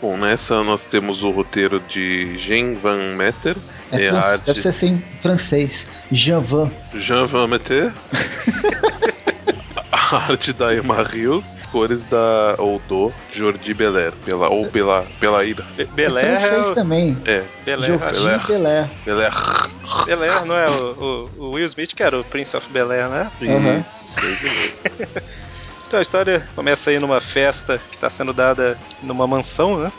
[0.00, 3.56] Bom, nessa nós temos o roteiro de Jean Van Meter.
[3.90, 5.84] É É fran- a arte Deve ser assim, francês.
[6.12, 6.70] Javan.
[6.94, 7.92] Jean Van Meter.
[10.16, 15.56] Arte da Emma Rios, cores da ou do Jordi Belair, pela ou pela Belair.
[15.76, 16.74] Be É Belair é francês o...
[16.74, 17.16] também.
[17.24, 18.46] É, Belair, Jordi Belair.
[18.46, 18.90] Belair.
[19.04, 19.32] Belair.
[20.06, 23.30] Belair não é o, o, o Will Smith que era o Prince of Bel-Air, né?
[23.40, 25.20] Isso, mesmo.
[25.90, 29.90] Então a história começa aí numa festa que está sendo dada numa mansão, né?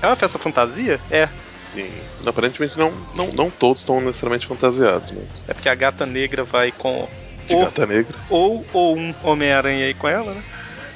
[0.00, 1.00] É uma festa fantasia?
[1.10, 1.28] É.
[1.40, 1.90] Sim.
[2.24, 6.70] Aparentemente não, não, não todos estão necessariamente fantasiados, mas É porque a gata negra vai
[6.70, 7.08] com
[7.46, 8.18] de ou, gata negra.
[8.30, 10.42] ou, ou um Homem-Aranha aí com ela, né?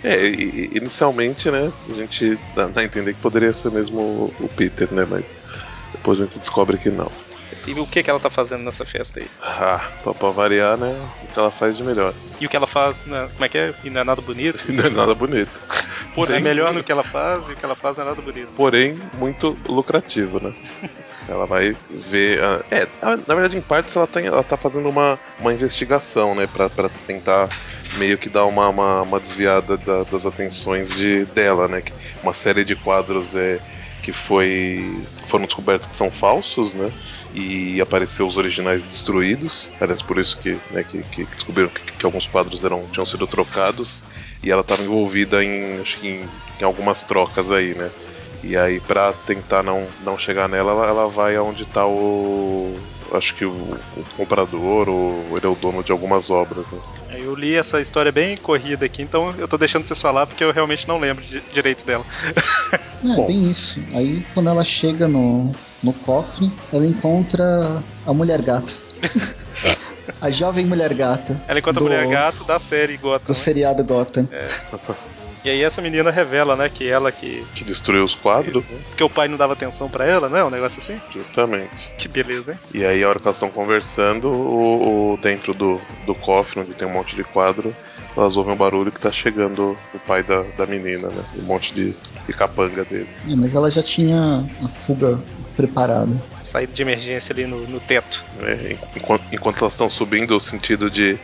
[0.04, 4.88] É, inicialmente, né, a gente dá, a entender que poderia ser mesmo o, o Peter,
[4.92, 5.42] né, mas
[5.92, 7.10] depois a gente descobre que não.
[7.66, 9.26] E o que, que ela tá fazendo nessa festa aí?
[9.42, 12.14] Ah, pra, pra variar, né, o que ela faz de melhor.
[12.40, 13.28] E o que ela faz, né?
[13.32, 13.74] como é que é?
[13.82, 14.64] E não é nada bonito?
[14.68, 15.50] E não é nada bonito.
[16.14, 18.22] Porém, é melhor no que ela faz e o que ela faz não é nada
[18.22, 18.48] bonito.
[18.56, 20.52] porém muito lucrativo, né?
[21.28, 22.42] Ela vai ver.
[22.42, 26.34] ah, é, ah, na verdade, em partes, ela, tem, ela tá fazendo uma, uma investigação,
[26.34, 26.46] né?
[26.46, 27.50] Pra, pra tentar
[27.98, 31.82] meio que dar uma, uma, uma desviada da- das atenções de, dela, né?
[32.22, 33.60] Uma série de quadros é,
[34.02, 36.90] que foi, foram descobertos que são falsos, né?
[37.34, 39.70] E apareceu os originais destruídos.
[39.80, 43.26] Aliás, por isso que, né, que, que descobriram que, que alguns quadros eram, tinham sido
[43.26, 44.02] trocados.
[44.42, 47.90] E ela estava envolvida em, acho que em, em algumas trocas aí, né?
[48.42, 52.74] E aí, pra tentar não, não chegar nela, ela, ela vai aonde tá o.
[53.12, 56.78] Acho que o, o comprador, ou ele é o dono de algumas obras, né?
[57.08, 60.44] Aí Eu li essa história bem corrida aqui, então eu tô deixando vocês falar porque
[60.44, 62.04] eu realmente não lembro di- direito dela.
[63.00, 63.28] É, Bom.
[63.28, 63.80] bem isso.
[63.94, 68.72] Aí quando ela chega no, no cofre, ela encontra a mulher gata.
[70.20, 71.40] a jovem mulher gata.
[71.46, 73.26] Ela encontra do, a mulher gato da série Gotham.
[73.26, 73.34] Do né?
[73.34, 74.28] seriado Gotham.
[75.44, 77.44] E aí essa menina revela, né, que ela que.
[77.54, 78.78] Que destruiu os quadros, né?
[78.88, 80.42] Porque o pai não dava atenção pra ela, né?
[80.44, 81.00] Um negócio assim.
[81.10, 81.92] Justamente.
[81.98, 82.58] Que beleza, hein?
[82.74, 86.74] E aí, a hora que elas estão conversando, o, o- dentro do, do cofre, onde
[86.74, 87.74] tem um monte de quadro,
[88.16, 91.22] elas ouvem um barulho que tá chegando o pai da, da menina, né?
[91.38, 91.94] Um monte de,
[92.26, 93.08] de capanga deles.
[93.30, 95.18] É, mas ela já tinha a fuga
[95.56, 96.20] preparado.
[96.44, 98.24] Saída de emergência ali no, no teto.
[98.40, 101.18] É, enquanto, enquanto elas estão subindo, o sentido de,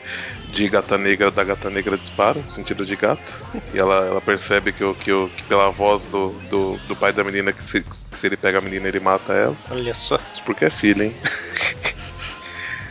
[0.55, 3.35] de gata negra da gata negra dispara, sentido de gato.
[3.75, 7.12] E ela, ela percebe que, o, que, o, que pela voz do, do, do pai
[7.12, 9.57] da menina que se, que se ele pega a menina ele mata ela.
[9.71, 10.19] Olha só.
[10.47, 11.14] Porque é filho, hein?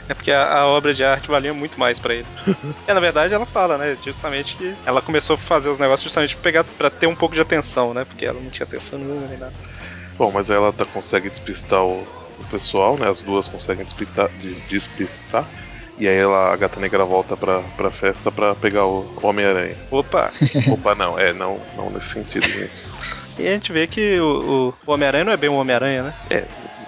[0.09, 2.27] É porque a, a, obra de arte valia muito mais para ele.
[2.85, 3.97] é, na verdade, ela fala, né?
[4.03, 7.33] Justamente que ela começou a fazer os negócios justamente pra, pegar, pra ter um pouco
[7.33, 8.03] de atenção, né?
[8.03, 9.53] Porque ela não tinha atenção nenhuma nem nada.
[10.17, 13.09] Bom, mas ela tá, consegue despistar o, o, pessoal, né?
[13.09, 15.47] As duas conseguem despistar, de, despistar.
[15.97, 19.75] E aí ela, a gata negra volta pra, pra festa pra pegar o, Homem-Aranha.
[19.91, 20.31] Opa!
[20.71, 22.71] Opa, não, é, não, não nesse sentido, gente.
[23.37, 26.13] E a gente vê que o, o Homem-Aranha não é bem o Homem-Aranha, né?
[26.29, 26.43] É,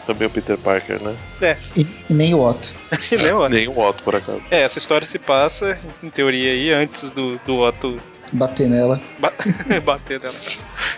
[0.05, 1.15] também o Peter Parker, né?
[1.41, 1.57] É.
[1.75, 2.69] E, e nem o Otto.
[3.11, 3.49] e nem o Otto.
[3.49, 4.41] nem o Otto, por acaso.
[4.49, 7.99] É, essa história se passa, em teoria, aí, antes do, do Otto
[8.31, 8.99] bater nela.
[9.19, 9.31] Ba
[9.83, 10.33] bater nela.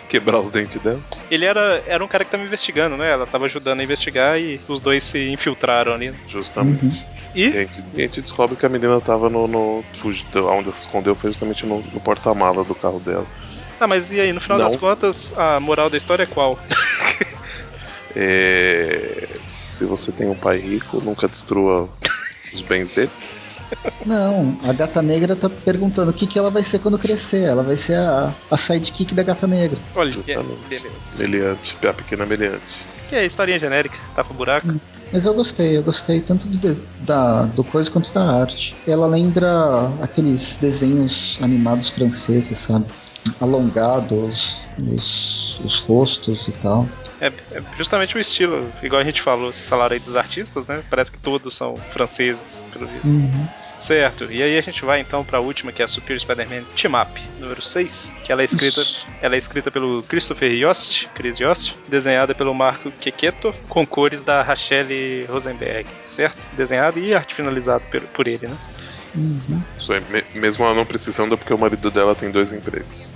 [0.08, 1.00] Quebrar os dentes dela.
[1.30, 3.10] Ele era, era um cara que tava investigando, né?
[3.10, 6.12] Ela tava ajudando a investigar e os dois se infiltraram ali.
[6.28, 6.84] Justamente.
[6.84, 7.17] Uhum.
[7.34, 7.48] E?
[7.48, 9.46] E a, gente, e a gente descobre que a menina tava no.
[9.46, 9.84] no
[10.50, 13.26] onde se escondeu foi justamente no, no porta-mala do carro dela.
[13.80, 14.66] Ah, mas e aí, no final Não.
[14.66, 16.58] das contas, a moral da história é qual?
[18.16, 19.28] é...
[19.44, 21.88] Se você tem um pai rico, nunca destrua
[22.52, 23.10] os bens dele.
[24.04, 27.42] Não, a gata negra tá perguntando o que, que ela vai ser quando crescer.
[27.42, 29.78] Ela vai ser a, a sidekick da gata negra.
[29.94, 30.66] Olha, Justamente.
[30.68, 30.96] beleza.
[31.16, 32.62] Meliante, a pequena meliante.
[33.08, 34.68] Que é historinha genérica, tá com buraco.
[35.12, 38.76] Mas eu gostei, eu gostei tanto do, da, do coisa quanto da arte.
[38.86, 39.48] Ela lembra
[40.02, 42.84] aqueles desenhos animados franceses, sabe?
[43.40, 46.86] Alongados, os, os rostos e tal.
[47.20, 50.82] É, é, justamente o estilo, igual a gente falou, esse salário aí dos artistas, né?
[50.88, 53.08] Parece que todos são franceses, pelo visto.
[53.08, 53.48] Uhum.
[53.78, 56.64] Certo, e aí a gente vai então para a última, que é a Superior Spider-Man
[56.76, 58.82] Team Up, número 6, que ela é escrita,
[59.22, 64.42] ela é escrita pelo Christopher Yost, Chris Yost, desenhada pelo Marco Quequeto, com cores da
[64.42, 66.40] Rachelle Rosenberg, certo?
[66.56, 68.56] Desenhado e arte finalizado por, por ele, né?
[69.14, 69.62] Uhum.
[69.78, 70.02] Isso aí,
[70.34, 73.10] mesmo ela não precisando, porque o marido dela tem dois empregos.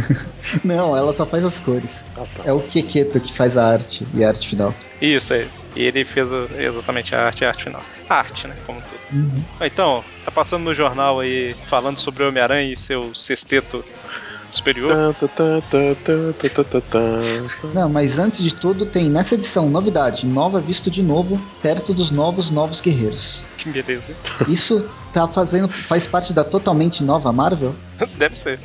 [0.64, 2.02] não, ela só faz as cores.
[2.16, 2.42] Ah, tá.
[2.44, 4.74] É o Quequeto que faz a arte e a arte final.
[5.00, 5.64] Isso, é isso.
[5.76, 7.82] E ele fez exatamente a arte e a arte final.
[8.08, 8.56] Arte, né?
[8.66, 8.98] Como tudo.
[9.12, 9.42] Uhum.
[9.60, 13.84] Então, tá passando no jornal aí falando sobre o Homem-Aranha e seu sexteto
[14.50, 15.14] superior.
[17.74, 22.10] Não, mas antes de tudo tem nessa edição novidade, nova visto de novo, perto dos
[22.10, 23.40] novos novos guerreiros.
[23.56, 24.14] Que beleza.
[24.48, 27.74] Isso tá fazendo faz parte da totalmente nova Marvel?
[28.16, 28.58] Deve ser.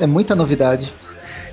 [0.00, 0.92] é muita novidade.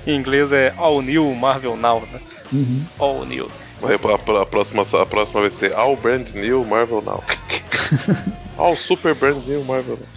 [0.06, 2.20] Em inglês é All New Marvel Now, né?
[2.52, 2.84] Uhum.
[2.98, 3.50] All New.
[3.82, 7.22] A, a, próxima, a próxima vai ser All Brand New Marvel Now.
[8.56, 10.08] All Super Brand New Marvel Now.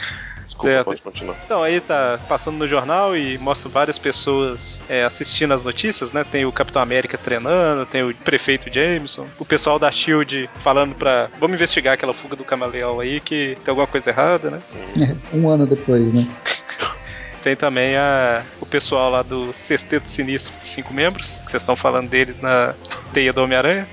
[0.48, 0.86] Desculpa, certo.
[0.86, 1.36] pode continuar.
[1.46, 6.26] Então, aí tá passando no jornal e mostra várias pessoas é, assistindo as notícias, né?
[6.30, 11.30] Tem o Capitão América treinando, tem o prefeito Jameson, o pessoal da SHIELD falando pra...
[11.40, 14.62] Vamos investigar aquela fuga do camaleão aí, que tem alguma coisa errada, né?
[14.98, 16.28] É, um ano depois, né?
[17.44, 22.10] Tem também a, o pessoal lá do Sexteto Sinistro, cinco membros, que vocês estão falando
[22.10, 22.76] deles na
[23.14, 23.88] Teia do Homem-Aranha.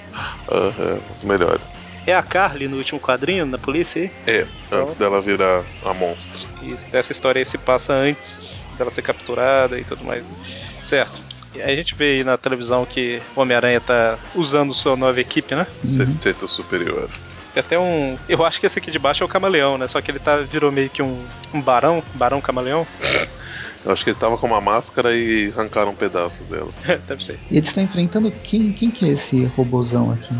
[0.51, 1.63] Uhum, os melhores.
[2.07, 4.11] É a Carly no último quadrinho, na polícia aí?
[4.27, 6.47] É, antes então, dela virar a monstro.
[6.63, 10.25] Isso, dessa história aí se passa antes dela ser capturada e tudo mais.
[10.83, 11.21] Certo.
[11.55, 15.21] E aí a gente vê aí na televisão que o Homem-Aranha tá usando sua nova
[15.21, 15.67] equipe, né?
[15.83, 15.91] Uhum.
[15.91, 17.09] Sexteto Superior.
[17.53, 18.17] Tem até um.
[18.29, 19.89] Eu acho que esse aqui de baixo é o camaleão, né?
[19.89, 22.87] Só que ele tá, virou meio que um, um barão, barão camaleão.
[23.87, 26.69] Eu acho que ele tava com uma máscara e arrancaram um pedaço dela.
[27.07, 27.39] Deve ser.
[27.49, 28.73] E eles estão enfrentando quem?
[28.73, 30.35] Quem que é esse robozão aqui?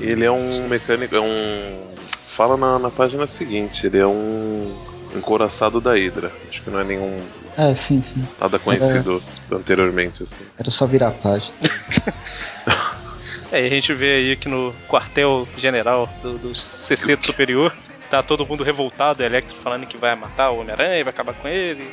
[0.00, 1.90] Ele é um mecânico, é um.
[2.26, 4.66] Fala na, na página seguinte, ele é um
[5.14, 6.32] encoraçado da Hydra.
[6.48, 7.22] Acho que não é nenhum.
[7.58, 8.26] É, sim, sim.
[8.40, 9.60] Nada conhecido Era...
[9.60, 10.42] anteriormente, assim.
[10.58, 11.52] Era só virar a página.
[13.52, 17.74] é, e a gente vê aí que no quartel general do, do Sexteto Superior
[18.10, 21.86] tá todo mundo revoltado, Electro falando que vai matar o Homem-Aranha, vai acabar com ele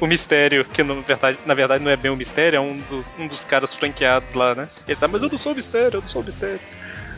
[0.00, 3.10] o mistério, que na verdade, na verdade não é bem um mistério, é um dos,
[3.18, 4.68] um dos caras franqueados lá, né?
[4.86, 6.60] Ele tá, mas eu não sou o mistério, eu não sou o mistério.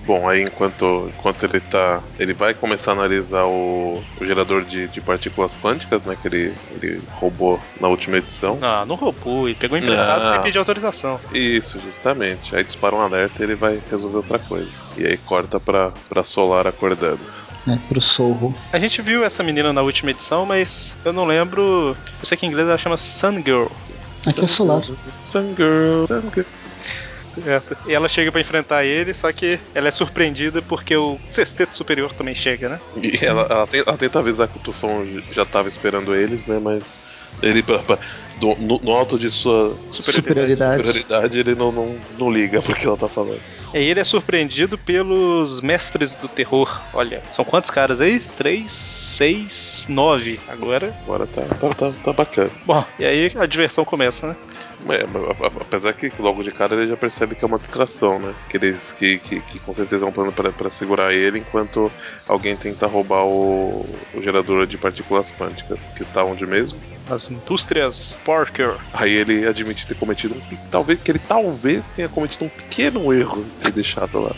[0.07, 2.01] Bom, aí enquanto, enquanto ele tá.
[2.17, 6.17] Ele vai começar a analisar o, o gerador de, de partículas quânticas, né?
[6.21, 8.57] Que ele, ele roubou na última edição.
[8.63, 10.33] Ah, não roubou, ele pegou emprestado não.
[10.33, 11.19] sem pedir autorização.
[11.33, 12.55] Isso, justamente.
[12.55, 14.81] Aí dispara um alerta e ele vai resolver outra coisa.
[14.97, 17.27] E aí corta pra, pra Solar acordando
[17.67, 18.55] né, pro Sorro.
[18.73, 21.97] A gente viu essa menina na última edição, mas eu não lembro.
[22.21, 23.67] Eu sei que em inglês ela chama Sun Girl.
[24.27, 24.83] Aqui é Solar.
[25.21, 26.47] Sun Girl, Sun Girl.
[27.27, 27.77] Certo.
[27.87, 32.13] E ela chega para enfrentar ele, só que ela é surpreendida porque o sexteto superior
[32.15, 32.81] também chega, né?
[33.03, 36.59] E ela, ela, tenta, ela tenta avisar que o Tufão já tava esperando eles, né?
[36.63, 36.97] Mas
[37.43, 37.99] Ele, pra, pra,
[38.41, 42.97] do, no, no, alto de sua superioridade, superioridade ele não, não, não liga porque ela
[42.97, 43.41] tá falando.
[43.75, 46.81] E ele é surpreendido pelos mestres do terror.
[46.93, 48.21] Olha, são quantos caras aí?
[48.21, 50.95] Três, seis, nove agora.
[51.05, 52.51] Agora tá, tá, tá, tá bacana.
[52.65, 54.37] Bom, e aí a diversão começa, né?
[54.89, 55.05] É,
[55.61, 58.35] apesar que logo de cara ele já percebe que é uma distração, né?
[58.49, 61.91] Que, eles, que, que, que com certeza é um plano para segurar ele enquanto
[62.29, 65.89] alguém tenta roubar o, o, gerador de partículas quânticas.
[65.89, 66.79] Que está onde mesmo?
[67.11, 68.75] As indústrias Parker.
[68.93, 70.57] Aí ele admite ter cometido um.
[70.71, 74.37] Talvez, que ele talvez tenha cometido um pequeno erro de ter deixado lá.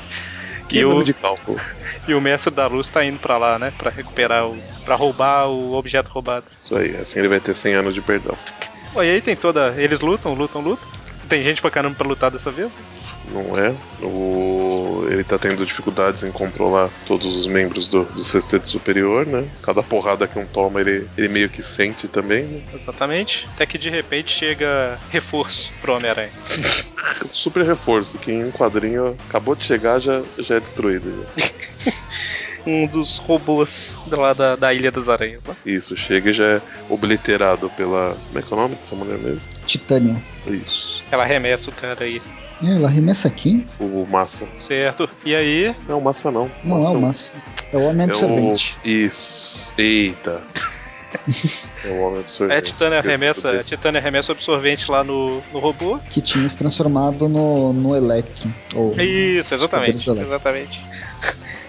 [0.69, 1.59] Que o, de cálculo.
[2.07, 3.71] E o mestre da luz tá indo para lá, né?
[3.77, 4.57] Para recuperar o.
[4.83, 6.47] para roubar o objeto roubado.
[6.59, 8.35] Isso aí, assim ele vai ter 100 anos de perdão.
[8.93, 9.75] Bom, e aí tem toda.
[9.77, 10.89] Eles lutam, lutam, lutam.
[11.29, 12.73] Tem gente pra caramba pra lutar dessa vez.
[13.31, 13.75] Não é?
[14.03, 15.07] O...
[15.11, 19.47] Ele tá tendo dificuldades em controlar todos os membros do, do sexteto superior, né?
[19.63, 22.63] Cada porrada que um toma, ele, ele meio que sente também, né?
[22.73, 23.47] Exatamente.
[23.55, 26.31] Até que de repente chega reforço pro Homem-Aranha.
[27.31, 31.27] Super reforço, que em um quadrinho acabou de chegar, já, já é destruído.
[31.37, 31.93] Já.
[32.67, 35.41] um dos robôs lá da, da Ilha das Aranhas.
[35.47, 35.55] Né?
[35.65, 38.17] Isso, chega e já é obliterado pela.
[38.27, 39.41] Como é que é o nome dessa mulher mesmo?
[39.67, 40.17] Titânia.
[40.47, 41.03] Isso.
[41.11, 42.21] Ela arremessa o cara aí.
[42.63, 43.65] É, ela arremessa aqui?
[43.79, 44.47] O Massa.
[44.59, 45.09] Certo.
[45.25, 45.75] E aí?
[45.89, 46.51] Não, o Massa não.
[46.65, 47.33] Não massa é o Massa.
[47.73, 48.77] É o Homem Absorvente.
[48.85, 48.91] É o...
[48.91, 49.75] Isso.
[49.79, 50.43] Eita.
[51.85, 52.55] é o Homem Absorvente.
[52.55, 55.99] É, a Titânia arremessa, a Titânia arremessa o absorvente lá no, no robô.
[56.11, 58.53] Que tinha se transformado no, no Electro.
[58.75, 60.11] Ou Isso, exatamente.
[60.11, 60.98] Exatamente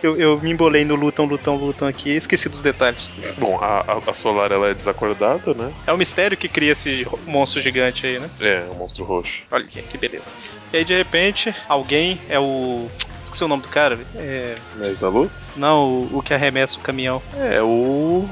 [0.01, 3.09] eu, eu me embolei no lutam, lutam, lutam aqui e esqueci dos detalhes.
[3.37, 5.71] Bom, a, a, Solar ela é desacordada, né?
[5.85, 8.29] É o mistério que cria esse monstro gigante aí, né?
[8.39, 9.43] É, o monstro roxo.
[9.51, 10.35] Olha que beleza.
[10.71, 12.87] E aí de repente, alguém é o.
[13.21, 13.99] Esqueci o nome do cara.
[14.15, 14.57] É.
[14.75, 15.47] Mês da Luz?
[15.55, 17.21] Não, o, o que arremessa o caminhão.
[17.35, 18.27] É o.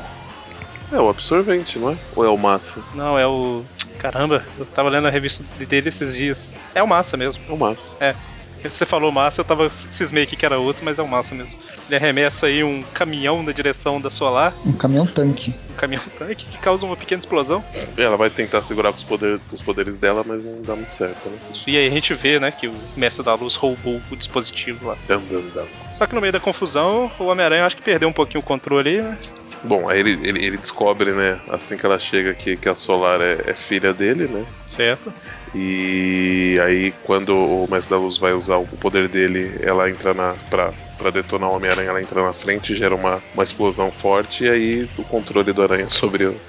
[0.92, 1.98] É o absorvente, não é?
[2.16, 2.82] Ou é o massa?
[2.96, 3.64] Não, é o.
[4.00, 6.54] Caramba, eu tava lendo a revista dele esses dias.
[6.74, 7.44] É o massa mesmo.
[7.50, 7.96] É o massa.
[8.00, 8.16] É.
[8.64, 11.58] Você falou massa, eu tava cismei aqui que era outro, mas é o massa mesmo.
[11.88, 14.54] Ele arremessa aí um caminhão na direção da Solar.
[14.66, 15.54] Um caminhão tanque.
[15.72, 17.64] Um caminhão tanque que causa uma pequena explosão.
[17.98, 20.92] Ela vai tentar segurar com os, poder, com os poderes dela, mas não dá muito
[20.92, 21.38] certo, né?
[21.52, 24.88] Isso, e aí a gente vê, né, que o Mestre da Luz roubou o dispositivo
[24.88, 24.98] lá.
[25.08, 25.68] Dum, dum, dum.
[25.92, 28.90] Só que no meio da confusão, o Homem-Aranha acho que perdeu um pouquinho o controle
[28.90, 29.18] aí, né?
[29.64, 33.20] Bom, aí ele, ele, ele, descobre, né, assim que ela chega que, que a Solar
[33.22, 34.46] é, é, filha dele, né?
[34.68, 35.12] Certo.
[35.60, 40.36] E aí, quando o Mestre da Luz vai usar o poder dele, ela entra na.
[40.52, 44.50] pra, pra detonar o Homem-Aranha, ela entra na frente, gera uma, uma explosão forte, e
[44.50, 46.40] aí o controle do Aranha sobre o,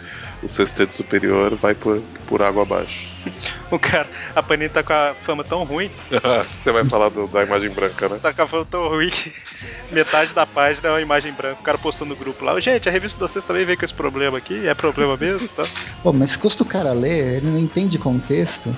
[0.42, 3.09] o sexteto superior vai por, por água abaixo.
[3.70, 5.90] o cara, a Panini tá com a fama tão ruim.
[6.48, 8.18] Você vai falar do, da imagem branca, né?
[8.22, 9.33] Tá com a fama tão ruim que
[9.90, 11.61] metade da página é uma imagem branca.
[11.61, 12.59] O cara postando no grupo lá.
[12.61, 14.66] Gente, a revista de vocês também veio com esse problema aqui.
[14.66, 15.64] É problema mesmo, tá?
[16.03, 18.74] Pô, mas custa o cara ler, ele não entende contexto.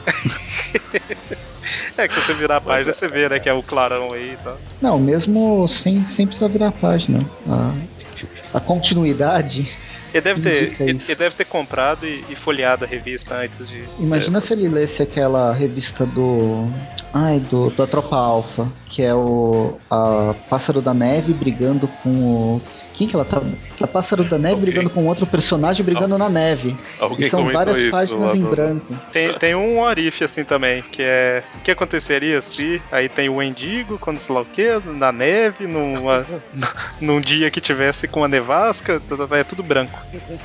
[1.96, 4.37] É que você virar a página, você vê, né, que é o clarão aí e
[4.42, 4.59] tal.
[4.81, 7.25] Não, mesmo sem, sem precisar virar a página.
[7.46, 7.75] A,
[8.55, 9.68] a continuidade
[10.12, 13.85] ele deve ter, ele, ele, deve ter comprado e, e, folheado a revista antes de.
[13.99, 16.68] Imagina é, se ele lesse aquela revista do.
[17.12, 19.79] Ai, do, da Tropa Alpha, que é o.
[19.90, 22.62] A Pássaro da Neve brigando com o
[23.01, 23.41] quem que ela tá?
[23.81, 24.67] A Pássaro da Neve Alguém?
[24.67, 26.77] brigando com outro personagem brigando na neve.
[26.99, 28.95] Alguém e são várias isso, páginas em branco.
[29.11, 31.43] Tem, tem um Orif assim também, que é.
[31.57, 32.83] O que aconteceria se.
[32.93, 36.27] Aí tem o Endigo, quando sei lá o que, na neve, numa,
[37.01, 39.99] num dia que tivesse com a nevasca, tá, tá, tá, é tudo branco.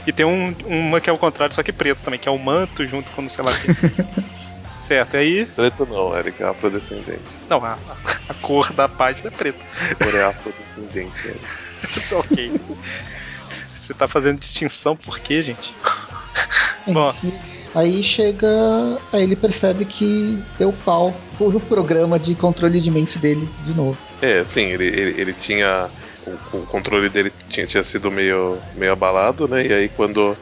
[0.08, 2.40] E tem um, uma que é o contrário, só que preto também, que é o
[2.40, 4.26] manto junto com sei lá o que.
[4.80, 5.46] Certo, aí.
[5.48, 7.20] Preto não, Eric, é afrodescendente.
[7.50, 7.76] Não, a,
[8.30, 9.60] a, cor da página é preta.
[9.92, 11.65] A cor é afrodescendente, Eric.
[12.12, 12.62] ok.
[13.78, 15.74] Você tá fazendo distinção por quê, gente?
[16.88, 17.14] Bom.
[17.74, 18.48] Aí chega.
[19.12, 23.98] Aí ele percebe que deu pau o programa de controle de mente dele de novo.
[24.22, 25.90] É, sim, ele, ele, ele tinha.
[26.26, 29.66] O, o, controle dele tinha, tinha sido meio, meio abalado, né?
[29.66, 30.36] E aí quando.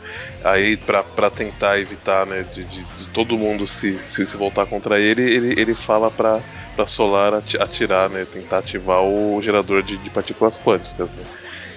[0.44, 4.66] Aí pra, pra tentar evitar, né, de, de, de todo mundo se, se, se, voltar
[4.66, 6.42] contra ele, ele, ele fala pra,
[6.76, 8.26] pra Solar atirar, né?
[8.26, 11.24] Tentar ativar o gerador de, de partículas quânticas, né?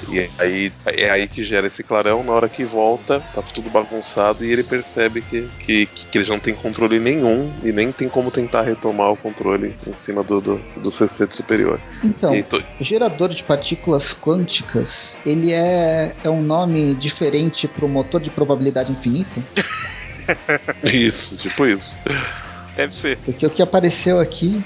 [0.08, 4.44] E aí é aí que gera esse clarão, na hora que volta, tá tudo bagunçado
[4.44, 8.30] e ele percebe que, que, que ele não tem controle nenhum e nem tem como
[8.30, 11.80] tentar retomar o controle em cima do, do, do sexteto superior.
[12.04, 12.62] Então, to...
[12.80, 19.42] gerador de partículas quânticas, ele é, é um nome diferente pro motor de probabilidade infinita?
[20.84, 21.98] isso, tipo isso.
[22.76, 23.16] Deve ser.
[23.18, 24.62] Porque o que apareceu aqui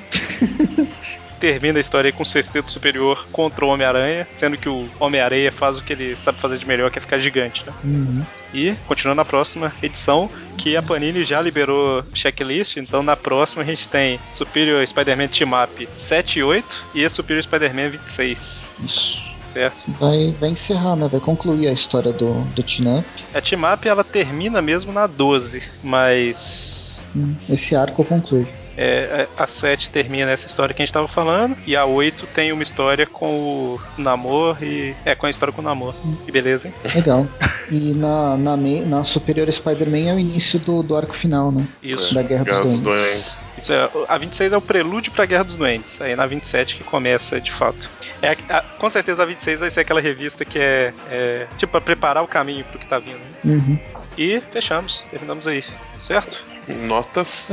[1.40, 5.78] termina a história com o sexteto superior contra o Homem-Aranha, sendo que o Homem-Aranha faz
[5.78, 7.72] o que ele sabe fazer de melhor, que é ficar gigante, né?
[7.82, 8.22] Uhum.
[8.52, 10.28] E, continuando na próxima edição,
[10.58, 15.50] que a Panini já liberou checklist, então na próxima a gente tem Superior Spider-Man Team
[15.62, 18.70] Up 7 e 8 e Superior Spider-Man 26.
[18.84, 19.30] Isso.
[19.44, 19.76] Certo?
[19.98, 21.08] Vai, vai encerrar, né?
[21.10, 23.08] Vai concluir a história do, do Team Up.
[23.34, 28.46] A Team Up ela termina mesmo na 12, mas Hum, Esse arco conclui.
[28.76, 32.52] É, a 7 termina essa história que a gente tava falando, e a 8 tem
[32.52, 34.94] uma história com o Namor e.
[35.04, 35.94] É, com a história com o Namor.
[36.24, 36.74] Que beleza, hein?
[36.94, 37.26] Legal.
[37.70, 41.66] E na, na, me- na Superior Spider-Man é o início do, do arco final, né?
[41.82, 42.14] Isso.
[42.14, 43.10] Da Guerra, Guerra dos dos Doentes.
[43.12, 43.44] Doentes.
[43.58, 46.00] Isso é, a 26 é o prelúdio pra Guerra dos Doentes.
[46.00, 47.88] Aí na 27 que começa de fato.
[48.22, 51.70] É, a- a- com certeza a 26 vai ser aquela revista que é, é tipo
[51.72, 53.18] pra preparar o caminho pro que tá vindo.
[53.18, 53.54] né?
[53.56, 53.78] Uhum.
[54.16, 55.62] E fechamos, terminamos aí,
[55.96, 56.38] certo?
[56.74, 57.50] Notas.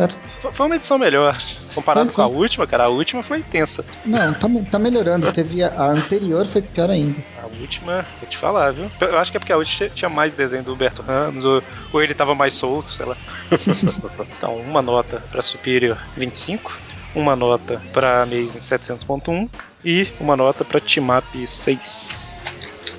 [0.52, 1.36] Foi uma edição melhor.
[1.74, 3.84] Comparado Foi, com a última, cara, a última foi intensa.
[4.06, 5.32] Não, tá, tá melhorando.
[5.32, 7.16] Teve a, a anterior foi pior ainda.
[7.42, 8.90] A última, vou te falar, viu?
[9.00, 11.64] Eu acho que é porque a última tinha mais desenho do Humberto Ramos, ou,
[11.94, 13.18] ou ele tava mais solto, sei lá.
[14.38, 16.72] então, uma nota pra Superior 25,
[17.16, 19.50] uma nota pra Amazing 700.1
[19.84, 22.38] e uma nota pra Team Up 6.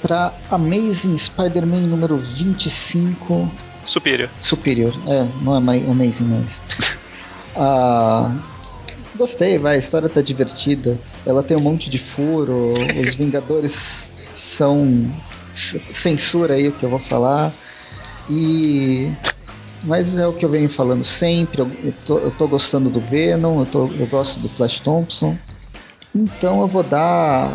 [0.03, 3.51] Pra Amazing Spider-Man número 25.
[3.89, 4.31] Superior.
[4.43, 4.95] Superior.
[5.07, 6.61] É, não é mais Amazing mais.
[7.61, 8.37] Ah,
[9.17, 9.75] gostei, vai.
[9.75, 10.97] A história tá divertida.
[11.27, 12.75] Ela tem um monte de furo.
[13.05, 15.13] Os Vingadores são.
[15.53, 17.53] Censura aí o que eu vou falar.
[18.31, 19.11] E.
[19.83, 21.61] Mas é o que eu venho falando sempre.
[21.61, 25.37] Eu, eu, tô, eu tô gostando do Venom, eu, tô, eu gosto do Flash Thompson.
[26.15, 27.51] Então eu vou dar.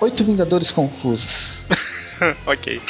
[0.00, 1.60] Oito Vingadores Confusos.
[2.44, 2.80] ok.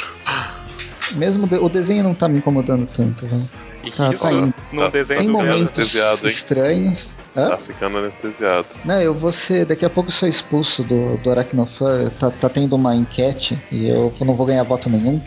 [1.11, 3.41] Mesmo o desenho não tá me incomodando tanto, né?
[3.83, 4.53] E Tá, isso tá indo.
[4.73, 7.15] num Tá- desenho Tem momentos estranhos.
[7.35, 7.49] Hã?
[7.49, 8.67] Tá ficando anestesiado.
[8.83, 9.65] Não, eu vou ser.
[9.65, 12.09] Daqui a pouco eu sou expulso do, do Aracnofan.
[12.19, 15.21] Tá, tá tendo uma enquete e eu não vou ganhar voto nenhum.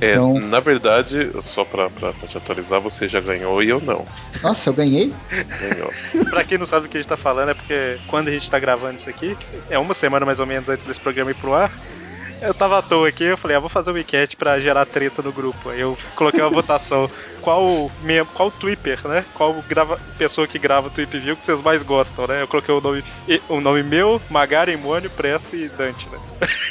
[0.00, 3.80] É, Então, na verdade, só pra, pra, pra te atualizar, você já ganhou e eu
[3.80, 4.04] não.
[4.42, 5.12] nossa, eu ganhei?
[5.60, 5.92] Ganhou.
[6.30, 8.50] Pra quem não sabe o que a gente tá falando, é porque quando a gente
[8.50, 9.36] tá gravando isso aqui,
[9.68, 11.70] é uma semana mais ou menos antes desse programa ir pro ar,
[12.40, 15.22] eu tava à toa aqui, eu falei, ah, vou fazer uma enquete pra gerar treta
[15.22, 15.70] no grupo.
[15.70, 17.08] Aí eu coloquei uma votação.
[17.40, 19.26] Qual mem- qual Twipper, né?
[19.32, 22.42] Qual grava, pessoa que grava Tweep View que vocês mais gostam, né?
[22.42, 23.02] Eu coloquei o nome,
[23.48, 26.18] o nome meu, Magari, Mônio, Presto e Dante, né?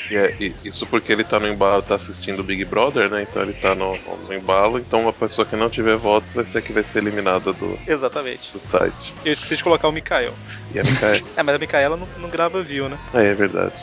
[0.10, 3.24] E é- e isso porque ele tá no embalo, tá assistindo o Big Brother, né?
[3.24, 3.96] Então ele tá no,
[4.28, 4.78] no embalo.
[4.78, 7.80] Então a pessoa que não tiver votos vai ser a que vai ser eliminada do,
[7.88, 8.52] Exatamente.
[8.52, 9.14] do site.
[9.24, 10.38] Eu esqueci de colocar o Mikael.
[10.74, 11.22] E a Micaela.
[11.36, 12.98] É, mas a Micaela não, não grava view, né?
[13.14, 13.76] é, é verdade.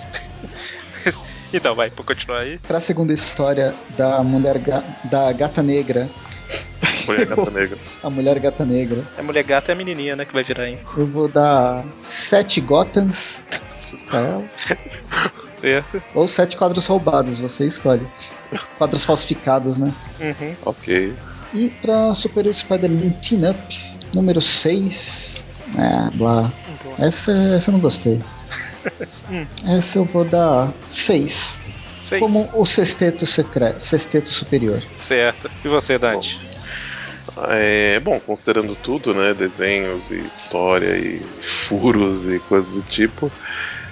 [1.54, 2.58] Então, vai, pra continuar aí.
[2.58, 6.08] Pra segunda história da mulher ga- da gata negra.
[7.10, 7.78] A gata negra.
[8.04, 9.02] A mulher gata negra.
[9.18, 10.24] A mulher gata é a menininha, né?
[10.24, 10.78] Que vai virar, hein?
[10.96, 13.40] Eu vou dar sete Gothams
[14.08, 14.44] pra ela.
[15.54, 16.00] Certo?
[16.14, 18.06] Ou sete quadros roubados, você escolhe.
[18.78, 19.92] Quadros falsificados, né?
[20.20, 20.54] Uhum.
[20.64, 21.12] Ok.
[21.52, 23.58] E pra Superior Spider-Man Team Up,
[24.14, 25.40] número 6.
[25.76, 26.52] Ah, blá.
[26.98, 28.20] Essa, essa eu não gostei.
[29.30, 29.46] Hum.
[29.66, 31.60] Essa eu vou dar 6.
[31.98, 32.20] Seis.
[32.20, 34.82] Como o sexteto secreto, sexteto superior.
[34.96, 35.50] Certo.
[35.64, 36.40] E você, Dante?
[37.48, 39.34] É, bom, considerando tudo, né?
[39.34, 43.30] Desenhos e história e furos e coisas do tipo,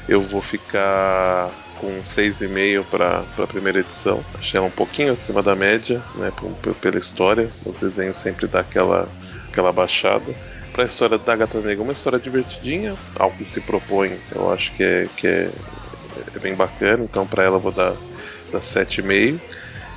[0.08, 4.24] eu vou ficar com 6,5 para a primeira edição.
[4.38, 6.32] Achei ela um pouquinho acima da média, né?
[6.80, 7.48] Pela história.
[7.64, 9.08] Os desenhos sempre dá aquela,
[9.50, 10.34] aquela baixada.
[10.78, 14.84] A história da Gata Negra, uma história divertidinha, algo que se propõe, eu acho que
[14.84, 15.50] é, que é,
[16.36, 17.02] é bem bacana.
[17.02, 17.96] Então, para ela, eu vou dar,
[18.52, 19.40] dar 7,5.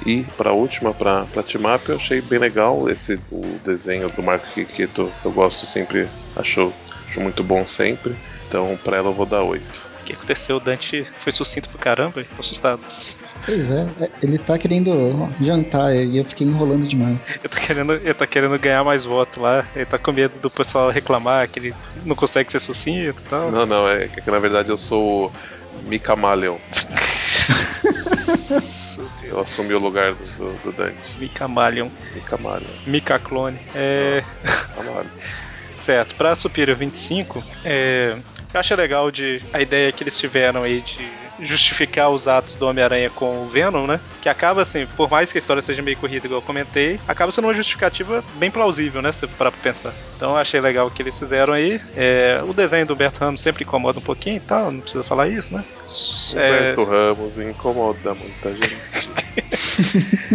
[0.04, 4.48] E para última, para Team Up, eu achei bem legal esse o desenho do Marco
[4.48, 5.12] Kikito.
[5.24, 6.74] Eu gosto sempre, acho,
[7.08, 8.16] acho muito bom sempre.
[8.48, 9.91] Então, para ela, eu vou dar 8.
[10.02, 10.58] O que aconteceu?
[10.58, 12.82] O Dante foi sucinto pro caramba, tô assustado.
[13.46, 14.92] Pois é, é, ele tá querendo
[15.42, 17.18] jantar e eu fiquei enrolando demais.
[17.30, 20.50] Ele tá, querendo, ele tá querendo ganhar mais voto lá, ele tá com medo do
[20.50, 21.74] pessoal reclamar que ele
[22.06, 23.52] não consegue ser sucinto e tal.
[23.52, 25.32] Não, não, é que na verdade eu sou o
[25.90, 26.60] Deus.
[29.24, 31.18] Eu assumi o lugar do, do, do Dante.
[31.18, 32.70] Micamalion, Mikamaleon.
[32.86, 33.58] Micaclone.
[33.74, 34.24] É.
[34.76, 35.08] Camaleon.
[35.80, 38.16] Certo, pra Superior 25, é,
[38.54, 42.68] eu acho legal de a ideia que eles tiveram aí de justificar os atos do
[42.68, 44.00] Homem-Aranha com o Venom, né?
[44.22, 47.32] Que acaba assim, por mais que a história seja meio corrida, igual eu comentei, acaba
[47.32, 49.12] sendo uma justificativa bem plausível, né?
[49.12, 49.94] Se você parar pra pensar.
[50.16, 51.82] Então eu achei legal o que eles fizeram aí.
[51.96, 55.28] É, o desenho do Humberto Ramos sempre incomoda um pouquinho e tal, não precisa falar
[55.28, 55.64] isso, né?
[56.36, 59.10] É, Humberto Ramos incomoda muita gente.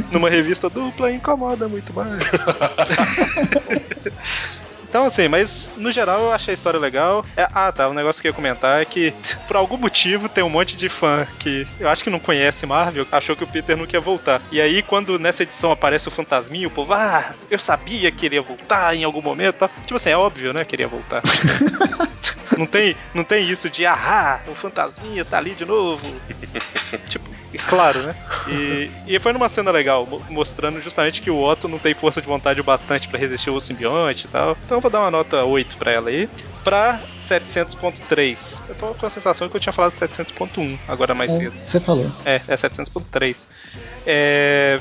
[0.11, 2.23] numa revista dupla incomoda muito mais.
[4.89, 7.25] Então, assim, mas no geral eu achei a história legal.
[7.37, 7.89] É, ah, tá.
[7.89, 9.13] O um negócio que eu ia comentar é que,
[9.47, 13.07] por algum motivo, tem um monte de fã que eu acho que não conhece Marvel,
[13.11, 14.41] achou que o Peter não quer voltar.
[14.51, 18.37] E aí, quando nessa edição aparece o fantasminho, o povo, ah, eu sabia que ele
[18.37, 19.57] ia voltar em algum momento.
[19.57, 19.69] Tá?
[19.83, 20.65] Tipo assim, é óbvio, né?
[20.65, 21.23] Que ele ia voltar.
[22.57, 26.03] não, tem, não tem isso de, ah, o fantasminha tá ali de novo.
[27.09, 27.26] tipo,
[27.69, 28.15] claro, né?
[28.49, 32.27] E, e foi numa cena legal, mostrando justamente que o Otto não tem força de
[32.27, 34.57] vontade o bastante para resistir ao simbionte e tal.
[34.65, 36.29] Então eu vou dar uma nota 8 pra ela aí.
[36.63, 38.61] Pra 700.3.
[38.69, 41.55] Eu tô com a sensação que eu tinha falado 700.1 agora mais é, cedo.
[41.65, 42.11] Você falou.
[42.25, 43.49] É, é 700.3.
[44.07, 44.81] É.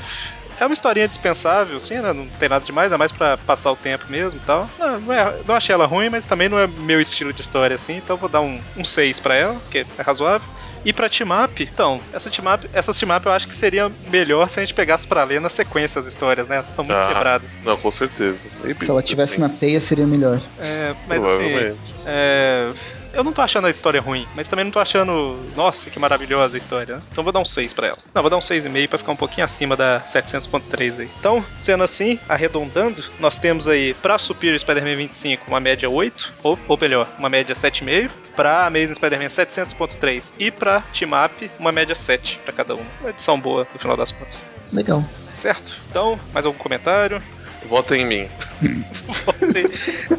[0.58, 2.14] É uma historinha dispensável, sim, né?
[2.14, 4.68] Não tem nada demais, é mais pra passar o tempo mesmo e tal.
[4.78, 7.74] Não, não, é, não achei ela ruim, mas também não é meu estilo de história
[7.74, 10.48] assim, então vou dar um, um 6 pra ela, que é razoável.
[10.86, 14.64] E pra team-up, então, essa team-up, essas team-up eu acho que seria melhor se a
[14.64, 16.54] gente pegasse pra ler na sequência as histórias, né?
[16.54, 17.50] Elas estão muito ah, quebradas.
[17.64, 18.38] Não, com certeza.
[18.78, 20.40] Se ela tivesse na teia, seria melhor.
[20.60, 21.76] É, mas assim.
[22.06, 22.72] É,
[23.16, 26.56] eu não tô achando a história ruim, mas também não tô achando, nossa, que maravilhosa
[26.56, 26.96] a história.
[26.96, 27.02] Né?
[27.10, 27.98] Então vou dar um 6 pra ela.
[28.14, 31.10] Não, vou dar um 6,5 pra ficar um pouquinho acima da 700.3 aí.
[31.18, 36.58] Então, sendo assim, arredondando, nós temos aí pra Superior Spider-Man 25 uma média 8, ou,
[36.68, 38.10] ou melhor, uma média 7,5.
[38.36, 42.84] Pra Amazing Spider-Man 700.3 e pra Team Up uma média 7 pra cada uma.
[43.00, 44.46] Uma edição boa no final das contas.
[44.72, 45.02] Legal.
[45.24, 45.72] Certo.
[45.88, 47.22] Então, mais algum comentário?
[47.68, 48.30] Votem em mim.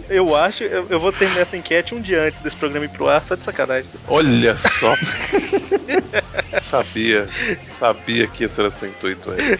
[0.09, 3.07] eu acho, eu, eu, vou terminar essa enquete um dia antes desse programa ir pro
[3.07, 3.89] ar, só de sacanagem.
[4.07, 4.93] Olha só!
[6.59, 9.59] sabia, sabia que esse era seu intuito aí.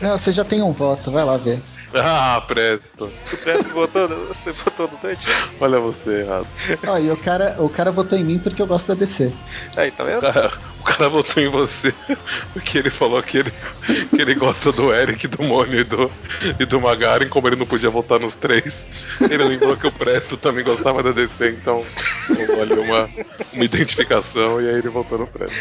[0.00, 1.60] Não, você já tem um voto, vai lá ver.
[1.94, 3.04] Ah, Presto.
[3.32, 5.26] O Presto votou, você votou no Dante?
[5.60, 6.46] Olha você errado.
[6.86, 9.32] Ó, e o cara, o cara votou em mim porque eu gosto da DC.
[9.76, 10.18] Aí, tá vendo?
[10.18, 11.94] O cara, o cara votou em você
[12.52, 13.52] porque ele falou que ele,
[14.10, 16.10] que ele gosta do Eric, do Mônio e do,
[16.60, 18.86] e do Magarin, como ele não podia votar nos três.
[19.20, 21.84] Ele lembrou que o Presto também gostava da DC, então
[22.60, 23.08] ali uma,
[23.52, 25.56] uma identificação e aí ele votou no Presto.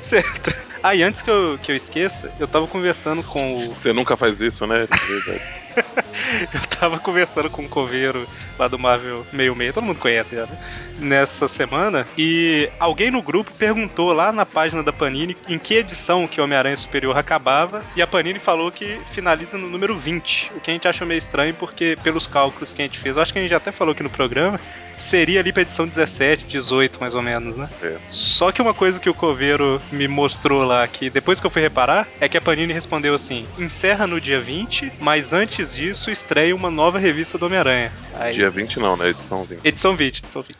[0.00, 0.69] certo.
[0.82, 3.74] Ah, e antes que eu, que eu esqueça, eu tava conversando com o.
[3.74, 4.86] Você nunca faz isso, né?
[6.52, 10.46] Eu tava conversando com o Coveiro lá do Marvel Meio Meio, todo mundo conhece já,
[10.46, 10.58] né?
[10.98, 16.26] Nessa semana, e alguém no grupo perguntou lá na página da Panini em que edição
[16.26, 20.70] que Homem-Aranha Superior acabava, e a Panini falou que finaliza no número 20, o que
[20.70, 23.38] a gente achou meio estranho porque, pelos cálculos que a gente fez, eu acho que
[23.38, 24.60] a gente já até falou aqui no programa,
[25.00, 27.68] seria ali pra edição 17, 18, mais ou menos, né?
[27.82, 27.96] É.
[28.08, 31.62] Só que uma coisa que o Coveiro me mostrou lá, que depois que eu fui
[31.62, 36.54] reparar, é que a Panini respondeu assim: encerra no dia 20, mas antes disso estreia
[36.54, 37.92] uma nova revista do Homem-Aranha.
[38.14, 38.34] Aí...
[38.34, 39.10] Dia 20 não, né?
[39.10, 39.60] Edição 20.
[39.64, 40.58] Edição 20, edição 20.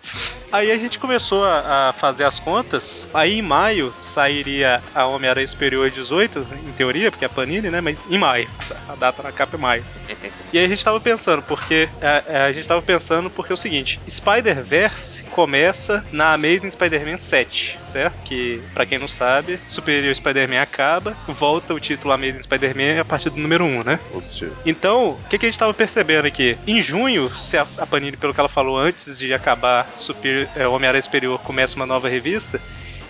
[0.53, 3.07] Aí a gente começou a, a fazer as contas.
[3.15, 7.81] Aí em maio sairia a Homem-Aranha Superior 18, em teoria, porque é a Panini, né?
[7.81, 8.49] Mas em maio.
[8.89, 9.85] A data na capa é maio.
[10.53, 11.89] e aí a gente tava pensando, porque.
[12.01, 17.79] A, a gente tava pensando porque é o seguinte: Spider-Verse começa na Amazing Spider-Man 7,
[17.87, 18.19] certo?
[18.25, 23.31] Que, para quem não sabe, Superior Spider-Man acaba, volta o título Amazing Spider-Man a partir
[23.31, 24.01] do número 1, né?
[24.13, 24.55] Positivo.
[24.67, 26.57] Então, o que, que a gente tava percebendo aqui?
[26.67, 31.03] Em junho, se a, Panini, pelo que ela falou antes de acabar Super, é, Homem-Aranha
[31.03, 32.61] Superior, começa uma nova revista,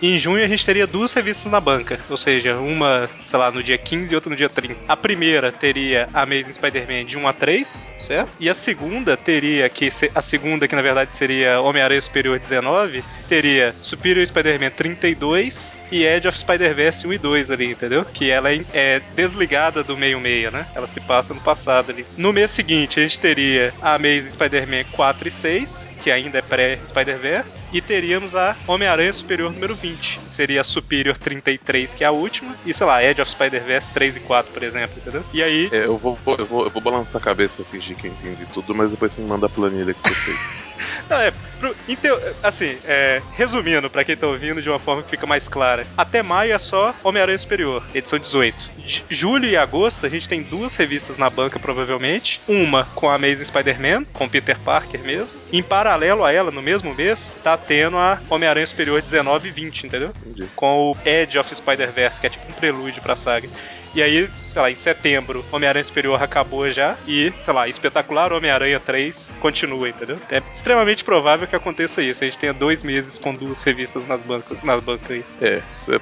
[0.09, 3.63] em junho a gente teria duas revistas na banca, ou seja, uma, sei lá, no
[3.63, 4.77] dia 15 e outra no dia 30.
[4.89, 8.31] A primeira teria a Amazing Spider-Man de 1 a 3, certo?
[8.39, 13.75] E a segunda teria que a segunda que na verdade seria Homem-Aranha Superior 19, teria
[13.81, 18.05] Superior Spider-Man 32 e Edge of Spider-Verse 1 e 2 ali, entendeu?
[18.05, 20.67] Que ela é, é desligada do meio-meio, né?
[20.75, 22.07] Ela se passa no passado ali.
[22.17, 26.43] No mês seguinte a gente teria a Amazing Spider-Man 4 e 6, que ainda é
[26.43, 32.11] pré-Spider-Verse, e teríamos a Homem-Aranha Superior número 20 20 seria Superior 33, que é a
[32.11, 35.25] última, e sei lá, Edge of Spider-Verse 3 e 4, por exemplo, entendeu?
[35.33, 35.69] E aí.
[35.73, 38.75] É, eu, vou, eu, vou, eu vou balançar a cabeça, fingir que eu entendi tudo,
[38.75, 40.39] mas depois você me manda a planilha que você fez.
[41.09, 45.11] Não, é, pro, então, assim, é, resumindo, para quem tá ouvindo de uma forma que
[45.11, 48.71] fica mais clara, até maio é só Homem-Aranha Superior, edição 18.
[48.79, 52.41] J julho e agosto a gente tem duas revistas na banca, provavelmente.
[52.49, 55.39] Uma com a Amazing Spider-Man, com Peter Parker mesmo.
[55.53, 59.87] Em paralelo a ela, no mesmo mês, tá tendo a Homem-Aranha Superior 19 e 20,
[59.87, 60.13] entendeu?
[60.25, 60.49] Entendi.
[60.55, 63.49] Com o Edge of Spider-Verse, que é tipo um prelúdio pra saga.
[63.95, 66.97] E aí, sei lá, em setembro, Homem-Aranha Superior acabou já.
[67.07, 70.19] E, sei lá, Espetacular Homem-Aranha 3 continua, entendeu?
[70.31, 72.23] É extremamente provável que aconteça isso.
[72.23, 75.25] A gente tenha dois meses com duas revistas nas bancas, nas bancas aí.
[75.41, 76.01] É, isso é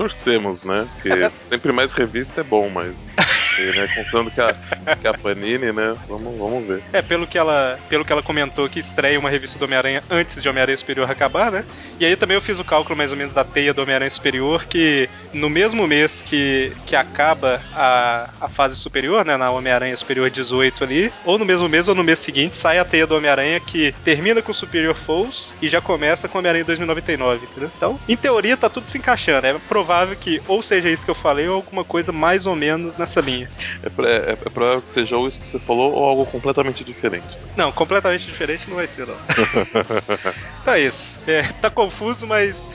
[0.00, 0.88] torcemos, né?
[0.94, 1.10] Porque
[1.48, 2.94] sempre mais revista é bom, mas
[3.60, 3.88] ver, né?
[3.94, 4.56] Considerando que a,
[5.10, 5.96] a Panini, né?
[6.08, 6.82] Vamos, vamos ver.
[6.92, 10.42] É, pelo que, ela, pelo que ela comentou que estreia uma revista do Homem-Aranha antes
[10.42, 11.64] de Homem-Aranha Superior acabar, né?
[11.98, 14.64] E aí também eu fiz o cálculo mais ou menos da teia do Homem-Aranha Superior,
[14.64, 19.36] que no mesmo mês que, que acaba a, a fase superior, né?
[19.36, 22.84] Na Homem-Aranha Superior 18 ali, ou no mesmo mês ou no mês seguinte, sai a
[22.84, 27.46] teia do Homem-Aranha que termina com o Superior Foes e já começa com Homem-Aranha 2099,
[27.46, 27.70] entendeu?
[27.76, 29.46] Então, em teoria, tá tudo se encaixando.
[29.46, 32.96] É provável que ou seja isso que eu falei ou alguma coisa mais ou menos
[32.96, 33.49] nessa linha.
[33.82, 37.38] É, é, é provável que seja ou isso que você falou ou algo completamente diferente.
[37.56, 39.16] Não, completamente diferente não vai ser, não.
[40.62, 41.20] então é isso.
[41.26, 42.68] É, tá confuso, mas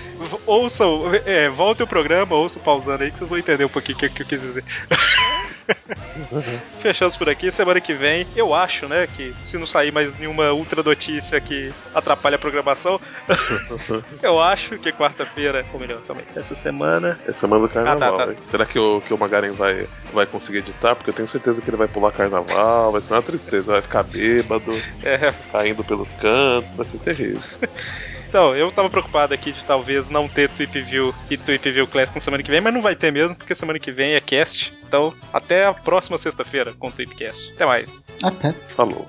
[0.46, 4.00] ouçam, é, voltem o programa, ouçam pausando aí que vocês vão entender um pouquinho o
[4.00, 4.64] que, que eu quis dizer.
[6.82, 7.52] Fechamos por aqui.
[7.52, 11.72] Semana que vem, eu acho, né, que se não sair mais nenhuma ultra notícia que
[11.94, 13.00] atrapalhe a programação,
[14.22, 17.18] eu acho que quarta-feira, ou melhor, também, essa semana.
[17.28, 18.20] É semana do carnaval.
[18.20, 18.42] Ah, tá, tá.
[18.46, 20.96] Será que o, que o Magaren vai, vai conseguir editar?
[20.96, 24.04] Porque eu tenho certeza que ele vai pular carnaval, vai ser uma tristeza, vai ficar
[24.04, 24.72] bêbado,
[25.04, 25.34] é.
[25.52, 27.42] caindo pelos cantos, vai ser terrível.
[28.36, 32.14] Então, eu tava preocupado aqui de talvez não ter Tweep View e Tweep View Classic
[32.14, 34.74] na semana que vem, mas não vai ter mesmo, porque semana que vem é cast.
[34.86, 37.54] Então, até a próxima sexta-feira com o Tweepcast.
[37.54, 38.04] Até mais.
[38.22, 38.52] Até.
[38.52, 39.08] Falou.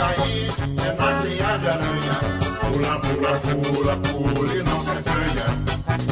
[0.00, 0.50] Cair
[0.86, 2.16] é na de aranha.
[2.60, 5.46] Pula, pula, pula, pula e não se acanha.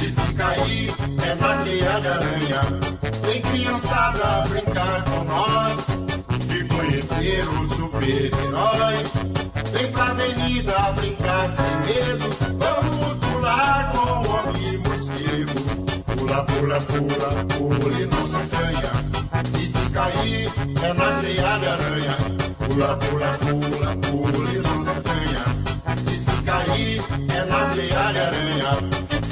[0.02, 2.60] E se cair é na de aranha.
[3.24, 5.78] Vem criançada brincar com nós
[6.54, 8.96] e conhecer o super-herói.
[9.72, 12.28] Vem pra avenida brincar sem medo.
[12.58, 15.60] Vamos pular com o homem morcego.
[16.04, 19.07] Pula, pula, pula, pula e não se acanha.
[19.60, 22.16] E se cair é na teia de aranha.
[22.58, 25.44] Pula, pula, pula, pula e não se acanha.
[26.12, 29.27] E se cair é na teia de aranha.